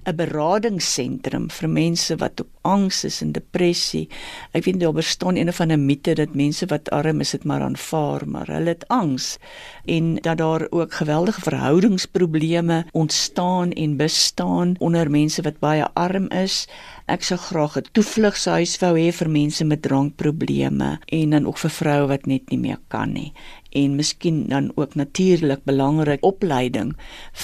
'n 0.10 0.16
beradingsentrum 0.16 1.50
vir 1.54 1.70
mense 1.70 2.16
wat 2.18 2.42
op 2.42 2.48
angs 2.62 3.04
is 3.04 3.22
en 3.22 3.32
depressie. 3.32 4.08
Ek 4.54 4.66
weet 4.66 4.80
daar 4.80 4.94
bestaan 4.94 5.36
een 5.36 5.50
of 5.50 5.62
ander 5.62 5.80
mite 5.80 6.16
dat 6.16 6.36
mense 6.36 6.66
wat 6.66 6.90
arm 6.90 7.22
is 7.22 7.32
dit 7.32 7.44
maar 7.44 7.62
aanvaar, 7.62 8.28
maar 8.28 8.48
hulle 8.48 8.74
het 8.74 8.88
angs 8.88 9.38
en 9.86 10.16
dat 10.16 10.38
daar 10.38 10.68
ook 10.70 10.94
geweldige 10.94 11.42
verhoudingsprobleme 11.42 12.86
ontstaan 12.92 13.72
en 13.72 13.98
bestaan 13.98 14.76
onder 14.80 15.12
mense 15.12 15.42
wat 15.42 15.60
baie 15.60 15.88
arm 15.94 16.28
is. 16.30 16.68
Ek 17.06 17.24
sou 17.24 17.40
graag 17.40 17.78
'n 17.78 17.90
toevlugshuis 17.92 18.78
wou 18.80 18.94
hê 18.98 19.12
vir 19.12 19.30
mense 19.30 19.64
met 19.66 19.82
drankprobleme 19.82 21.00
en 21.06 21.30
dan 21.30 21.46
ook 21.46 21.58
vir 21.58 21.70
vroue 21.70 22.08
wat 22.08 22.26
net 22.26 22.50
nie 22.50 22.60
meer 22.60 22.80
kan 22.88 23.14
nie 23.14 23.34
en 23.70 23.96
miskien 23.96 24.48
dan 24.48 24.72
ook 24.76 24.96
natuurlik 24.96 25.64
belangrik 25.64 26.24
opleiding 26.24 26.96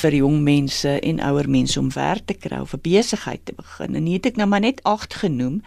vir 0.02 0.16
jong 0.16 0.42
mense 0.42 1.00
en 1.00 1.20
ouer 1.20 1.50
mense 1.50 1.80
om 1.80 1.92
werk 1.94 2.26
te 2.26 2.34
kry 2.34 2.60
of 2.60 2.74
'n 2.74 2.82
besigheid 2.82 3.42
te 3.44 3.54
begin. 3.56 3.96
En 3.96 4.06
hier 4.06 4.16
het 4.16 4.26
ek 4.26 4.36
nou 4.36 4.48
maar 4.48 4.60
net 4.60 4.84
8 4.84 5.14
genoem 5.14 5.62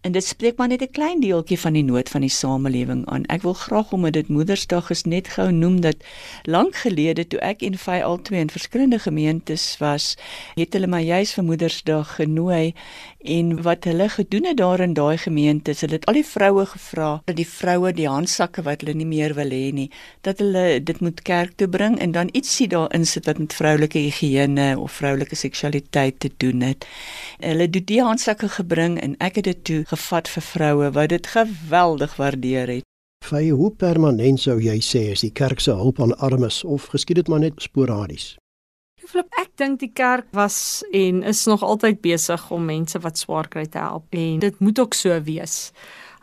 En 0.00 0.12
dit 0.12 0.24
spreek 0.24 0.56
maar 0.56 0.68
net 0.68 0.82
'n 0.82 0.90
klein 0.90 1.20
deeltjie 1.20 1.60
van 1.60 1.72
die 1.72 1.84
nood 1.84 2.08
van 2.08 2.20
die 2.20 2.30
samelewing 2.30 3.06
aan. 3.06 3.24
Ek 3.24 3.42
wil 3.42 3.52
graag 3.52 3.92
omdat 3.92 4.12
dit 4.12 4.28
Moedersdag 4.28 4.90
is 4.90 5.02
net 5.04 5.28
gou 5.28 5.52
noem 5.52 5.80
dat 5.80 5.96
lank 6.42 6.74
gelede 6.76 7.26
toe 7.26 7.40
ek 7.40 7.60
en 7.62 7.78
Fay 7.78 8.00
albei 8.02 8.40
in 8.40 8.50
verskillende 8.50 8.98
gemeentes 8.98 9.76
was, 9.78 10.16
het 10.54 10.72
hulle 10.72 10.86
my 10.86 11.02
juis 11.02 11.32
vir 11.32 11.44
Moedersdag 11.44 12.14
genooi 12.14 12.74
en 13.18 13.62
wat 13.62 13.84
hulle 13.84 14.08
gedoen 14.08 14.44
het 14.44 14.56
daar 14.56 14.80
in 14.80 14.92
daai 14.92 15.18
gemeentes, 15.18 15.80
hulle 15.80 15.92
het 15.92 16.06
al 16.06 16.14
die 16.14 16.26
vroue 16.26 16.66
gevra 16.66 17.22
dat 17.24 17.36
die 17.36 17.48
vroue 17.48 17.92
die 17.92 18.08
handsakke 18.08 18.62
wat 18.62 18.80
hulle 18.80 18.94
nie 18.94 19.06
meer 19.06 19.34
wil 19.34 19.50
hê 19.50 19.72
nie, 19.72 19.90
dat 20.20 20.38
hulle 20.38 20.82
dit 20.82 21.00
moet 21.00 21.22
kerk 21.22 21.52
toe 21.56 21.68
bring 21.68 21.98
en 21.98 22.12
dan 22.12 22.28
ietsie 22.32 22.68
daarin 22.68 23.06
sit 23.06 23.26
wat 23.26 23.38
met 23.38 23.52
vroulike 23.52 23.98
higiëne 23.98 24.78
of 24.78 24.92
vroulike 24.92 25.36
seksualiteit 25.36 26.20
te 26.20 26.30
doen 26.36 26.60
het. 26.60 26.86
Hulle 27.40 27.68
het 27.68 27.86
die 27.86 28.02
handsakke 28.02 28.48
gebring 28.48 29.00
en 29.00 29.14
ek 29.18 29.34
het 29.34 29.44
dit 29.44 29.64
toe 29.64 29.84
gevat 29.90 30.28
vir 30.30 30.42
vroue 30.42 30.90
wat 30.96 31.10
dit 31.12 31.26
geweldig 31.26 32.16
waardeer 32.16 32.74
het. 32.76 32.86
Vy, 33.26 33.50
hoe 33.52 33.70
permanent 33.70 34.40
sou 34.40 34.56
jy 34.62 34.78
sê 34.82 35.10
is 35.12 35.24
die 35.26 35.34
kerk 35.34 35.60
se 35.60 35.74
hulp 35.76 36.00
aan 36.00 36.16
armes 36.24 36.62
of 36.64 36.88
geskied 36.94 37.20
dit 37.20 37.28
maar 37.28 37.42
net 37.42 37.60
sporadies? 37.60 38.36
Flip, 39.10 39.26
ek 39.40 39.50
dink 39.58 39.80
die 39.80 39.90
kerk 39.96 40.28
was 40.36 40.84
en 40.94 41.22
is 41.26 41.42
nog 41.50 41.64
altyd 41.66 42.00
besig 42.04 42.42
om 42.54 42.68
mense 42.68 43.00
wat 43.02 43.18
swaar 43.18 43.48
kry 43.50 43.64
te 43.66 43.80
help 43.80 44.06
en 44.14 44.38
dit 44.42 44.60
moet 44.60 44.78
ook 44.78 44.94
so 44.94 45.16
wees. 45.26 45.72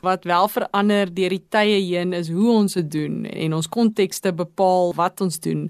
Wat 0.06 0.27
wel 0.30 0.47
verander 0.53 1.10
deur 1.13 1.34
die 1.34 1.43
tye 1.51 1.80
heen 1.82 2.13
is 2.13 2.30
hoe 2.30 2.51
ons 2.53 2.77
dit 2.77 2.89
doen 2.91 3.25
en 3.25 3.58
ons 3.58 3.69
kontekste 3.73 4.32
bepaal 4.32 4.93
wat 4.95 5.21
ons 5.25 5.39
doen. 5.41 5.65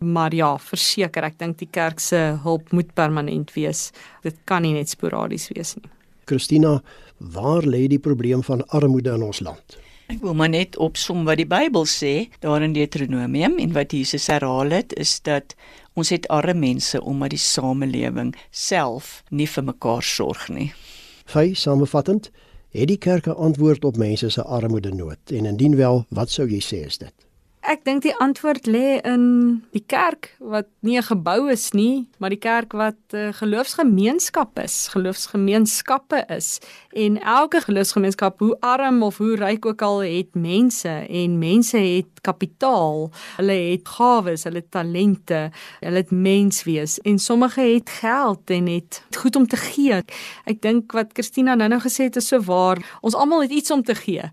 Maar 0.00 0.34
ja, 0.34 0.54
verseker, 0.58 1.28
ek 1.28 1.36
dink 1.38 1.60
die 1.60 1.70
kerk 1.70 2.00
se 2.00 2.22
hulp 2.42 2.72
moet 2.72 2.94
permanent 2.96 3.52
wees. 3.54 3.90
Dit 4.24 4.40
kan 4.48 4.64
nie 4.64 4.74
net 4.74 4.90
sporadies 4.90 5.50
wees 5.52 5.76
nie. 5.76 5.95
Christina, 6.26 6.82
waar 7.18 7.62
lê 7.62 7.86
die 7.88 8.02
probleem 8.02 8.42
van 8.42 8.64
armoede 8.68 9.14
in 9.14 9.22
ons 9.22 9.40
land? 9.40 9.78
Ek 10.06 10.20
wil 10.22 10.36
maar 10.38 10.50
net 10.52 10.76
opsom 10.78 11.24
wat 11.26 11.40
die 11.40 11.48
Bybel 11.50 11.86
sê 11.90 12.28
daar 12.42 12.62
in 12.62 12.76
Deuteronomium 12.76 13.56
en 13.62 13.72
wat 13.74 13.94
Jesus 13.94 14.28
herhaal 14.30 14.70
het 14.70 14.94
is 14.94 15.16
dat 15.26 15.56
ons 15.98 16.12
het 16.14 16.28
arme 16.30 16.54
mense 16.60 17.00
omdat 17.02 17.34
die 17.34 17.42
samelewing 17.42 18.34
self 18.50 19.24
nie 19.30 19.48
vir 19.50 19.66
mekaar 19.66 20.06
sorg 20.06 20.46
nie. 20.52 20.70
Vy 21.26 21.56
samevattend, 21.58 22.30
het 22.70 22.88
die 22.88 23.00
kerk 23.02 23.26
'n 23.26 23.34
antwoord 23.48 23.84
op 23.84 23.96
mense 23.96 24.30
se 24.30 24.42
armoede 24.42 24.94
nood 24.94 25.18
en 25.30 25.46
indien 25.46 25.76
wel, 25.76 26.04
wat 26.08 26.30
sou 26.30 26.46
jy 26.46 26.60
sê 26.60 26.86
is 26.86 26.98
dit? 26.98 27.25
Ek 27.66 27.80
dink 27.82 28.04
die 28.04 28.14
antwoord 28.22 28.68
lê 28.70 29.00
in 29.02 29.22
die 29.74 29.82
kerk 29.90 30.28
wat 30.38 30.68
nie 30.86 30.98
'n 30.98 31.02
gebou 31.02 31.50
is 31.50 31.72
nie, 31.74 32.06
maar 32.18 32.30
die 32.30 32.38
kerk 32.38 32.72
wat 32.72 32.94
'n 33.10 33.16
uh, 33.16 33.32
geloofsgemeenskap 33.32 34.58
is, 34.62 34.88
geloofsgemeenskappe 34.94 36.24
is. 36.30 36.60
En 36.94 37.18
elke 37.18 37.60
geloofsgemeenskap, 37.60 38.38
hoe 38.38 38.56
arm 38.60 39.02
of 39.02 39.18
hoe 39.18 39.34
ryk 39.36 39.66
ook 39.66 39.82
al, 39.82 39.98
het 39.98 40.34
mense 40.34 40.88
en 41.10 41.38
mense 41.38 41.76
het 41.76 42.20
kapitaal. 42.20 43.10
Hulle 43.36 43.58
het 43.74 43.88
gawes, 43.88 44.44
hulle 44.44 44.62
het 44.62 44.70
talente, 44.70 45.50
hulle 45.80 45.96
het 45.96 46.10
menswees 46.10 47.00
en 47.00 47.18
sommige 47.18 47.60
het 47.60 47.90
geld 47.90 48.50
en 48.50 48.66
het 48.66 49.02
goed 49.16 49.36
om 49.36 49.46
te 49.46 49.56
gee. 49.56 50.02
Ek 50.44 50.62
dink 50.62 50.92
wat 50.92 51.10
Christina 51.12 51.54
nou-nou 51.54 51.80
gesê 51.80 52.06
het 52.06 52.16
is 52.16 52.28
so 52.28 52.38
waar. 52.40 52.78
Ons 53.00 53.14
almal 53.14 53.42
het 53.42 53.50
iets 53.50 53.70
om 53.70 53.82
te 53.82 53.94
gee. 53.94 54.30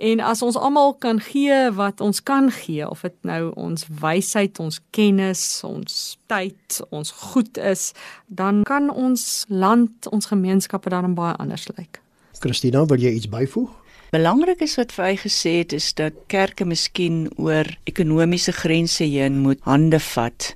En 0.00 0.20
as 0.24 0.40
ons 0.40 0.56
almal 0.56 0.94
kan 0.96 1.18
gee 1.20 1.56
wat 1.76 2.00
ons 2.00 2.22
kan 2.24 2.46
gee, 2.50 2.88
of 2.88 3.02
dit 3.04 3.16
nou 3.28 3.50
ons 3.60 3.84
wysheid, 4.00 4.56
ons 4.62 4.78
kennis, 4.96 5.42
ons 5.66 5.98
tyd, 6.32 6.78
ons 6.88 7.10
goed 7.10 7.60
is, 7.60 7.90
dan 8.26 8.62
kan 8.64 8.88
ons 8.88 9.44
land, 9.52 10.08
ons 10.08 10.30
gemeenskappe 10.32 10.88
dan 10.88 11.12
baie 11.18 11.36
anders 11.36 11.68
lyk. 11.76 12.00
Christina, 12.40 12.86
wil 12.88 13.04
jy 13.04 13.12
iets 13.18 13.28
byvoeg? 13.28 13.68
Belangrik 14.16 14.64
is 14.64 14.78
wat 14.80 14.96
vir 14.96 15.04
hy 15.04 15.16
gesê 15.20 15.52
het 15.60 15.76
is 15.76 15.92
dat 16.00 16.16
kerke 16.32 16.64
miskien 16.64 17.26
oor 17.36 17.68
ekonomiese 17.84 18.56
grense 18.56 19.04
heen 19.04 19.42
moet 19.44 19.60
hande 19.68 20.00
vat 20.00 20.54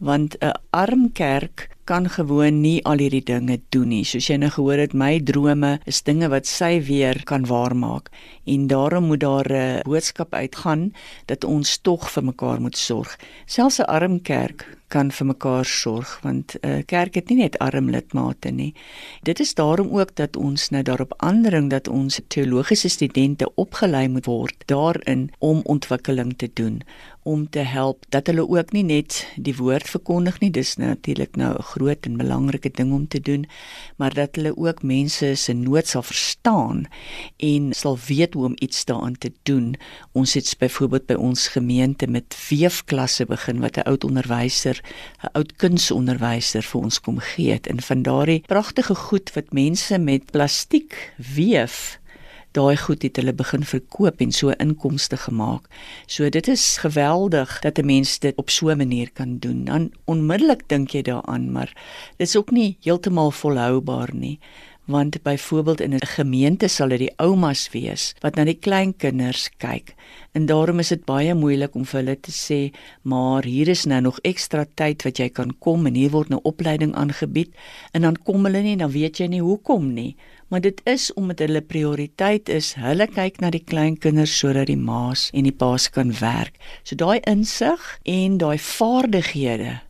want 0.00 0.36
'n 0.40 0.56
arm 0.72 1.12
kerk 1.12 1.68
kan 1.86 2.08
gewoon 2.10 2.60
nie 2.60 2.84
al 2.84 2.98
hierdie 2.98 3.22
dinge 3.22 3.60
doen 3.74 3.88
nie. 3.94 4.04
Soos 4.04 4.26
jy 4.26 4.36
nou 4.42 4.50
gehoor 4.50 4.82
het, 4.82 4.94
my 4.94 5.20
drome 5.22 5.76
is 5.86 6.02
dinge 6.02 6.28
wat 6.32 6.48
sy 6.50 6.80
weer 6.82 7.22
kan 7.28 7.46
waarmaak 7.46 8.10
en 8.46 8.66
daarom 8.70 9.06
moet 9.10 9.22
daar 9.22 9.48
'n 9.52 9.82
boodskap 9.86 10.34
uitgaan 10.34 10.92
dat 11.26 11.44
ons 11.44 11.78
tog 11.78 12.10
vir 12.10 12.24
mekaar 12.24 12.60
moet 12.60 12.76
sorg. 12.76 13.16
Selfs 13.46 13.78
'n 13.78 13.86
arm 13.86 14.22
kerk 14.22 14.66
kan 14.88 15.10
vir 15.10 15.26
mekaar 15.26 15.64
sorg 15.64 16.20
want 16.22 16.54
'n 16.54 16.68
uh, 16.68 16.82
kerk 16.86 17.14
het 17.14 17.28
nie 17.28 17.36
net 17.36 17.58
arm 17.58 17.90
lidmate 17.90 18.50
nie. 18.50 18.74
Dit 19.22 19.40
is 19.40 19.54
daarom 19.54 19.90
ook 19.98 20.14
dat 20.14 20.36
ons 20.36 20.68
nou 20.70 20.82
daarop 20.82 21.14
aandring 21.16 21.70
dat 21.70 21.88
ons 21.88 22.20
teologiese 22.28 22.88
studente 22.88 23.54
opgelei 23.54 24.08
moet 24.08 24.26
word 24.26 24.54
daarin 24.66 25.30
om 25.38 25.60
ontwikkeling 25.64 26.36
te 26.36 26.50
doen 26.52 26.82
om 27.22 27.50
te 27.50 27.58
help 27.58 28.04
dat 28.08 28.26
hulle 28.26 28.48
ook 28.48 28.72
nie 28.72 28.84
net 28.84 29.26
die 29.36 29.56
woord 29.56 29.88
verkondig 29.90 30.38
nie 30.40 30.50
dis 30.50 30.76
natuurlik 30.76 31.36
nou 31.36 31.54
'n 31.58 31.62
groot 31.76 32.08
en 32.08 32.16
belangrike 32.16 32.72
ding 32.74 32.92
om 32.92 33.06
te 33.08 33.20
doen 33.20 33.46
maar 33.96 34.14
dat 34.14 34.36
hulle 34.36 34.56
ook 34.56 34.82
mense 34.82 35.34
se 35.34 35.52
nood 35.52 35.86
sal 35.86 36.02
verstaan 36.02 36.84
en 37.36 37.72
sal 37.72 37.98
weet 38.06 38.34
hoe 38.34 38.44
om 38.44 38.54
iets 38.58 38.84
daaraan 38.84 39.18
te 39.18 39.32
doen. 39.42 39.74
Ons 40.12 40.34
het 40.34 40.54
byvoorbeeld 40.58 41.06
by 41.06 41.14
ons 41.14 41.48
gemeente 41.48 42.06
met 42.06 42.36
weefklasse 42.48 43.26
begin 43.26 43.60
wat 43.60 43.76
'n 43.76 43.88
oud 43.90 44.04
onderwyser 44.04 44.80
'n 45.22 45.32
oud 45.32 45.56
kunsonderwyser 45.56 46.62
vir 46.62 46.80
ons 46.80 47.00
kom 47.00 47.18
gee 47.18 47.52
het. 47.52 47.66
En 47.66 47.80
van 47.82 48.02
daardie 48.02 48.42
pragtige 48.46 48.94
goed 48.94 49.32
wat 49.32 49.52
mense 49.52 49.98
met 49.98 50.30
plastiek 50.30 51.12
weef 51.16 52.00
daai 52.56 52.76
goed 52.80 53.04
het 53.04 53.20
hulle 53.20 53.34
begin 53.36 53.64
verkoop 53.68 54.22
en 54.24 54.32
so 54.32 54.54
inkomste 54.56 55.18
gemaak. 55.20 55.68
So 56.06 56.28
dit 56.32 56.48
is 56.48 56.64
geweldig 56.82 57.60
dat 57.60 57.78
'n 57.78 57.86
mens 57.86 58.18
dit 58.18 58.36
op 58.36 58.50
so 58.50 58.68
'n 58.68 58.78
manier 58.78 59.10
kan 59.12 59.38
doen. 59.38 59.64
Dan 59.64 59.90
onmiddellik 60.04 60.68
dink 60.68 60.90
jy 60.90 61.02
daaraan, 61.02 61.52
maar 61.52 61.72
dit 62.16 62.28
is 62.28 62.36
ook 62.36 62.50
nie 62.50 62.76
heeltemal 62.80 63.30
volhoubaar 63.30 64.14
nie 64.14 64.38
want 64.86 65.22
byvoorbeeld 65.22 65.80
in 65.80 65.94
'n 65.94 66.06
gemeente 66.06 66.68
sal 66.68 66.88
dit 66.88 66.98
die 66.98 67.16
oumas 67.16 67.70
wees 67.70 68.14
wat 68.20 68.34
na 68.34 68.44
die 68.44 68.58
kleinkinders 68.58 69.50
kyk 69.56 69.94
en 70.32 70.46
daarom 70.46 70.78
is 70.78 70.88
dit 70.88 71.04
baie 71.04 71.34
moeilik 71.34 71.74
om 71.74 71.84
vir 71.84 72.00
hulle 72.00 72.20
te 72.20 72.30
sê 72.30 72.70
maar 73.02 73.44
hier 73.44 73.68
is 73.68 73.84
nou 73.84 74.00
nog 74.00 74.18
ekstra 74.22 74.66
tyd 74.74 75.02
wat 75.02 75.18
jy 75.18 75.28
kan 75.28 75.58
kom 75.58 75.86
en 75.86 75.94
hier 75.94 76.10
word 76.10 76.28
nou 76.28 76.40
opleiding 76.42 76.94
aangebied 76.94 77.50
en 77.92 78.02
dan 78.02 78.16
kom 78.16 78.44
hulle 78.44 78.62
nie 78.62 78.76
dan 78.76 78.90
weet 78.90 79.18
jy 79.18 79.26
nie 79.26 79.42
hoekom 79.42 79.92
nie 79.94 80.16
maar 80.48 80.60
dit 80.60 80.80
is 80.84 81.12
omdat 81.14 81.38
hulle 81.38 81.60
prioriteit 81.60 82.48
is 82.48 82.74
hulle 82.80 83.06
kyk 83.06 83.40
na 83.40 83.50
die 83.50 83.64
kleinkinders 83.64 84.38
sodat 84.38 84.70
die 84.70 84.78
ma's 84.78 85.28
en 85.32 85.48
die 85.48 85.56
pa's 85.64 85.88
kan 85.90 86.14
werk 86.20 86.58
so 86.82 86.96
daai 86.96 87.20
insig 87.26 87.82
en 88.04 88.38
daai 88.42 88.58
vaardighede 88.58 89.80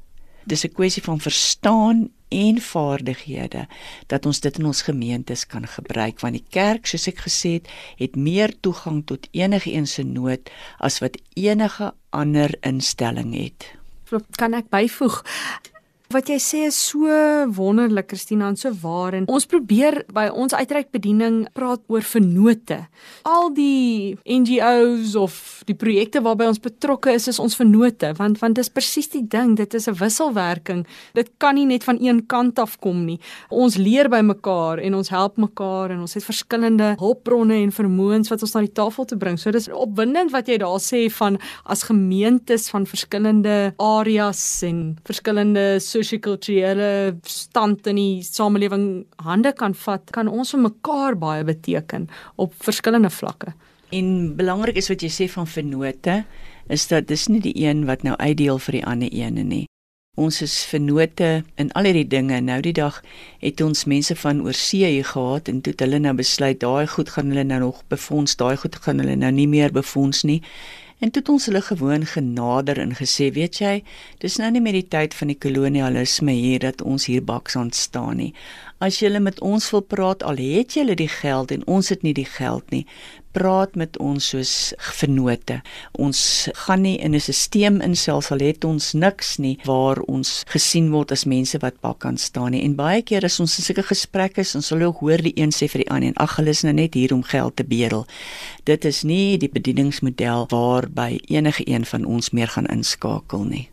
dis 0.47 0.65
'n 0.65 0.73
kwessie 0.73 1.03
van 1.03 1.21
verstaan 1.21 2.09
en 2.29 2.61
vaardighede 2.61 3.67
dat 4.07 4.27
ons 4.27 4.41
dit 4.41 4.59
in 4.59 4.67
ons 4.67 4.83
gemeentes 4.83 5.47
kan 5.47 5.67
gebruik 5.67 6.21
want 6.21 6.35
die 6.35 6.47
kerk 6.51 6.87
soos 6.87 7.07
ek 7.07 7.23
gesê 7.27 7.59
het 7.59 7.71
het 7.99 8.17
meer 8.17 8.55
toegang 8.61 9.05
tot 9.07 9.29
enige 9.31 9.73
een 9.73 9.87
se 9.87 10.03
nood 10.03 10.51
as 10.79 10.99
wat 10.99 11.19
enige 11.35 11.93
ander 12.11 12.55
instelling 12.61 13.35
het. 13.35 13.75
Kan 14.39 14.55
ek 14.55 14.71
byvoeg 14.71 15.23
Wat 16.17 16.31
jy 16.33 16.37
sê 16.41 16.59
is 16.65 16.77
so 16.81 17.13
wonderlik 17.53 18.07
Christina 18.09 18.47
en 18.49 18.57
so 18.57 18.71
waar 18.81 19.13
en 19.19 19.27
ons 19.29 19.45
probeer 19.45 19.99
by 20.17 20.31
ons 20.33 20.55
uitreikbediening 20.57 21.43
praat 21.53 21.83
oor 21.93 22.05
vennote. 22.09 22.79
Al 23.29 23.51
die 23.53 24.15
NGOs 24.25 25.13
of 25.21 25.37
die 25.69 25.77
projekte 25.77 26.23
waarby 26.25 26.47
ons 26.49 26.63
betrokke 26.63 27.13
is 27.13 27.29
is 27.29 27.41
ons 27.43 27.59
vennote 27.59 28.15
want 28.17 28.41
want 28.41 28.57
dis 28.57 28.73
presies 28.73 29.13
die 29.13 29.27
ding 29.29 29.59
dit 29.61 29.75
is 29.77 29.89
'n 29.89 29.99
wisselwerking. 30.01 30.87
Dit 31.13 31.29
kan 31.37 31.55
nie 31.55 31.67
net 31.67 31.85
van 31.85 31.99
een 32.01 32.25
kant 32.27 32.59
af 32.59 32.81
kom 32.81 33.05
nie. 33.05 33.21
Ons 33.51 33.77
leer 33.77 34.09
by 34.09 34.23
mekaar 34.23 34.79
en 34.79 34.95
ons 34.95 35.09
help 35.11 35.37
mekaar 35.37 35.91
en 35.91 36.01
ons 36.01 36.15
het 36.15 36.25
verskillende 36.25 36.97
hulpbronne 36.99 37.61
en 37.61 37.73
vermoëns 37.73 38.31
wat 38.31 38.41
ons 38.41 38.55
na 38.55 38.61
die 38.61 38.73
tafel 38.73 39.05
te 39.05 39.17
bring. 39.17 39.39
So 39.39 39.51
dis 39.51 39.69
opwindend 39.69 40.33
wat 40.33 40.49
jy 40.49 40.57
daar 40.57 40.81
sê 40.81 41.11
van 41.11 41.39
as 41.67 41.83
gemeentes 41.83 42.71
van 42.71 42.87
verskillende 42.87 43.75
areas 43.77 44.63
en 44.63 44.97
verskillende 45.05 45.79
sosio-kulturele 46.07 47.19
stand 47.27 47.87
in 47.91 47.99
die 47.99 48.23
samelewing 48.25 49.07
hande 49.23 49.53
kan 49.53 49.75
vat, 49.75 50.11
kan 50.15 50.29
ons 50.29 50.55
vir 50.55 50.63
mekaar 50.69 51.17
baie 51.19 51.45
beteken 51.45 52.09
op 52.37 52.55
verskillende 52.63 53.11
vlakke. 53.11 53.55
En 53.95 54.37
belangrik 54.37 54.79
is 54.79 54.91
wat 54.91 55.03
jy 55.03 55.11
sê 55.11 55.29
van 55.31 55.47
vennote, 55.47 56.25
is 56.71 56.87
dat 56.91 57.07
dis 57.07 57.29
nie 57.29 57.41
die 57.41 57.55
een 57.63 57.87
wat 57.87 58.03
nou 58.03 58.17
uitdeel 58.19 58.59
vir 58.59 58.81
die 58.81 58.85
ander 58.87 59.13
ene 59.13 59.45
nie. 59.47 59.65
Ons 60.17 60.41
is 60.41 60.55
vennote 60.65 61.45
in 61.61 61.69
al 61.77 61.85
hierdie 61.85 62.07
dinge. 62.09 62.39
Nou 62.41 62.57
die 62.65 62.73
dag 62.73 63.03
het 63.43 63.61
ons 63.61 63.85
mense 63.85 64.17
van 64.17 64.41
oorsee 64.47 64.89
hier 64.89 65.05
gehad 65.05 65.51
en 65.53 65.61
toe 65.61 65.75
het 65.75 65.85
hulle 65.85 66.01
nou 66.01 66.15
besluit 66.17 66.59
daai 66.63 66.89
goed 66.89 67.13
gaan 67.13 67.29
hulle 67.35 67.45
nou 67.45 67.61
nog 67.67 67.83
befonds, 67.93 68.39
daai 68.41 68.57
goed 68.57 68.79
gaan 68.81 69.03
hulle 69.05 69.19
nou 69.21 69.31
nie 69.37 69.47
meer 69.47 69.75
befonds 69.77 70.25
nie. 70.25 70.41
En 70.99 71.11
toe 71.11 71.21
het 71.21 71.29
ons 71.29 71.47
hulle 71.47 71.61
gewoon 71.61 72.07
genader 72.07 72.79
en 72.79 72.95
gesê, 72.97 73.29
weet 73.33 73.59
jy, 73.61 73.75
dis 74.19 74.39
nou 74.41 74.49
nie 74.51 74.63
meer 74.65 74.79
die 74.79 74.89
tyd 74.89 75.15
van 75.15 75.29
die 75.29 75.37
kolonialisme 75.37 76.33
hier 76.33 76.63
dat 76.65 76.81
ons 76.81 77.05
hier 77.11 77.25
baks 77.25 77.57
aan 77.61 77.73
staan 77.77 78.17
nie. 78.17 78.33
As 78.81 79.03
jy 79.03 79.13
met 79.21 79.41
ons 79.41 79.71
wil 79.73 79.85
praat, 79.85 80.25
al 80.25 80.41
het 80.41 80.77
jy 80.77 80.95
die 80.97 81.09
geld 81.09 81.53
en 81.53 81.67
ons 81.67 81.89
het 81.93 82.03
nie 82.03 82.13
die 82.17 82.29
geld 82.29 82.65
nie, 82.73 82.87
praat 83.37 83.75
met 83.77 83.97
ons 84.01 84.31
soos 84.33 84.53
vennote. 84.97 85.59
Ons 86.01 86.49
gaan 86.67 86.83
nie 86.83 86.97
in 87.05 87.15
'n 87.15 87.21
stelsel 87.21 87.81
insels 87.85 88.31
al 88.31 88.41
het 88.41 88.65
ons 88.65 88.93
niks 88.93 89.39
nie 89.39 89.59
waar 89.65 90.01
ons 90.09 90.45
gesien 90.49 90.91
word 90.91 91.13
as 91.13 91.25
mense 91.25 91.59
wat 91.59 91.81
bak 91.81 91.99
kan 91.99 92.17
staan 92.17 92.51
nie. 92.51 92.63
En 92.63 92.75
baie 92.75 93.03
keer 93.03 93.25
as 93.25 93.41
ons 93.41 93.59
in 93.59 93.65
sulke 93.65 93.83
gesprekke 93.83 94.41
is, 94.41 94.55
ons 94.55 94.67
sal 94.67 94.83
ook 94.83 95.01
hoor 95.01 95.23
die 95.23 95.37
een 95.37 95.51
sê 95.51 95.69
vir 95.69 95.85
die 95.85 95.91
ander 95.91 96.09
en 96.09 96.17
ag 96.17 96.37
hulle 96.37 96.51
is 96.51 96.63
nou 96.63 96.73
net 96.73 96.95
hier 96.95 97.13
om 97.13 97.23
geld 97.23 97.57
te 97.57 97.65
bedel. 97.65 98.07
Dit 98.65 98.85
is 98.85 99.03
nie 99.03 99.39
die 99.39 99.49
bedieningsmodel 99.49 100.47
waarby 100.87 101.19
enige 101.27 101.69
een 101.69 101.85
van 101.85 102.05
ons 102.05 102.31
meer 102.31 102.49
gaan 102.49 102.67
inskakel 102.67 103.45
nie 103.45 103.69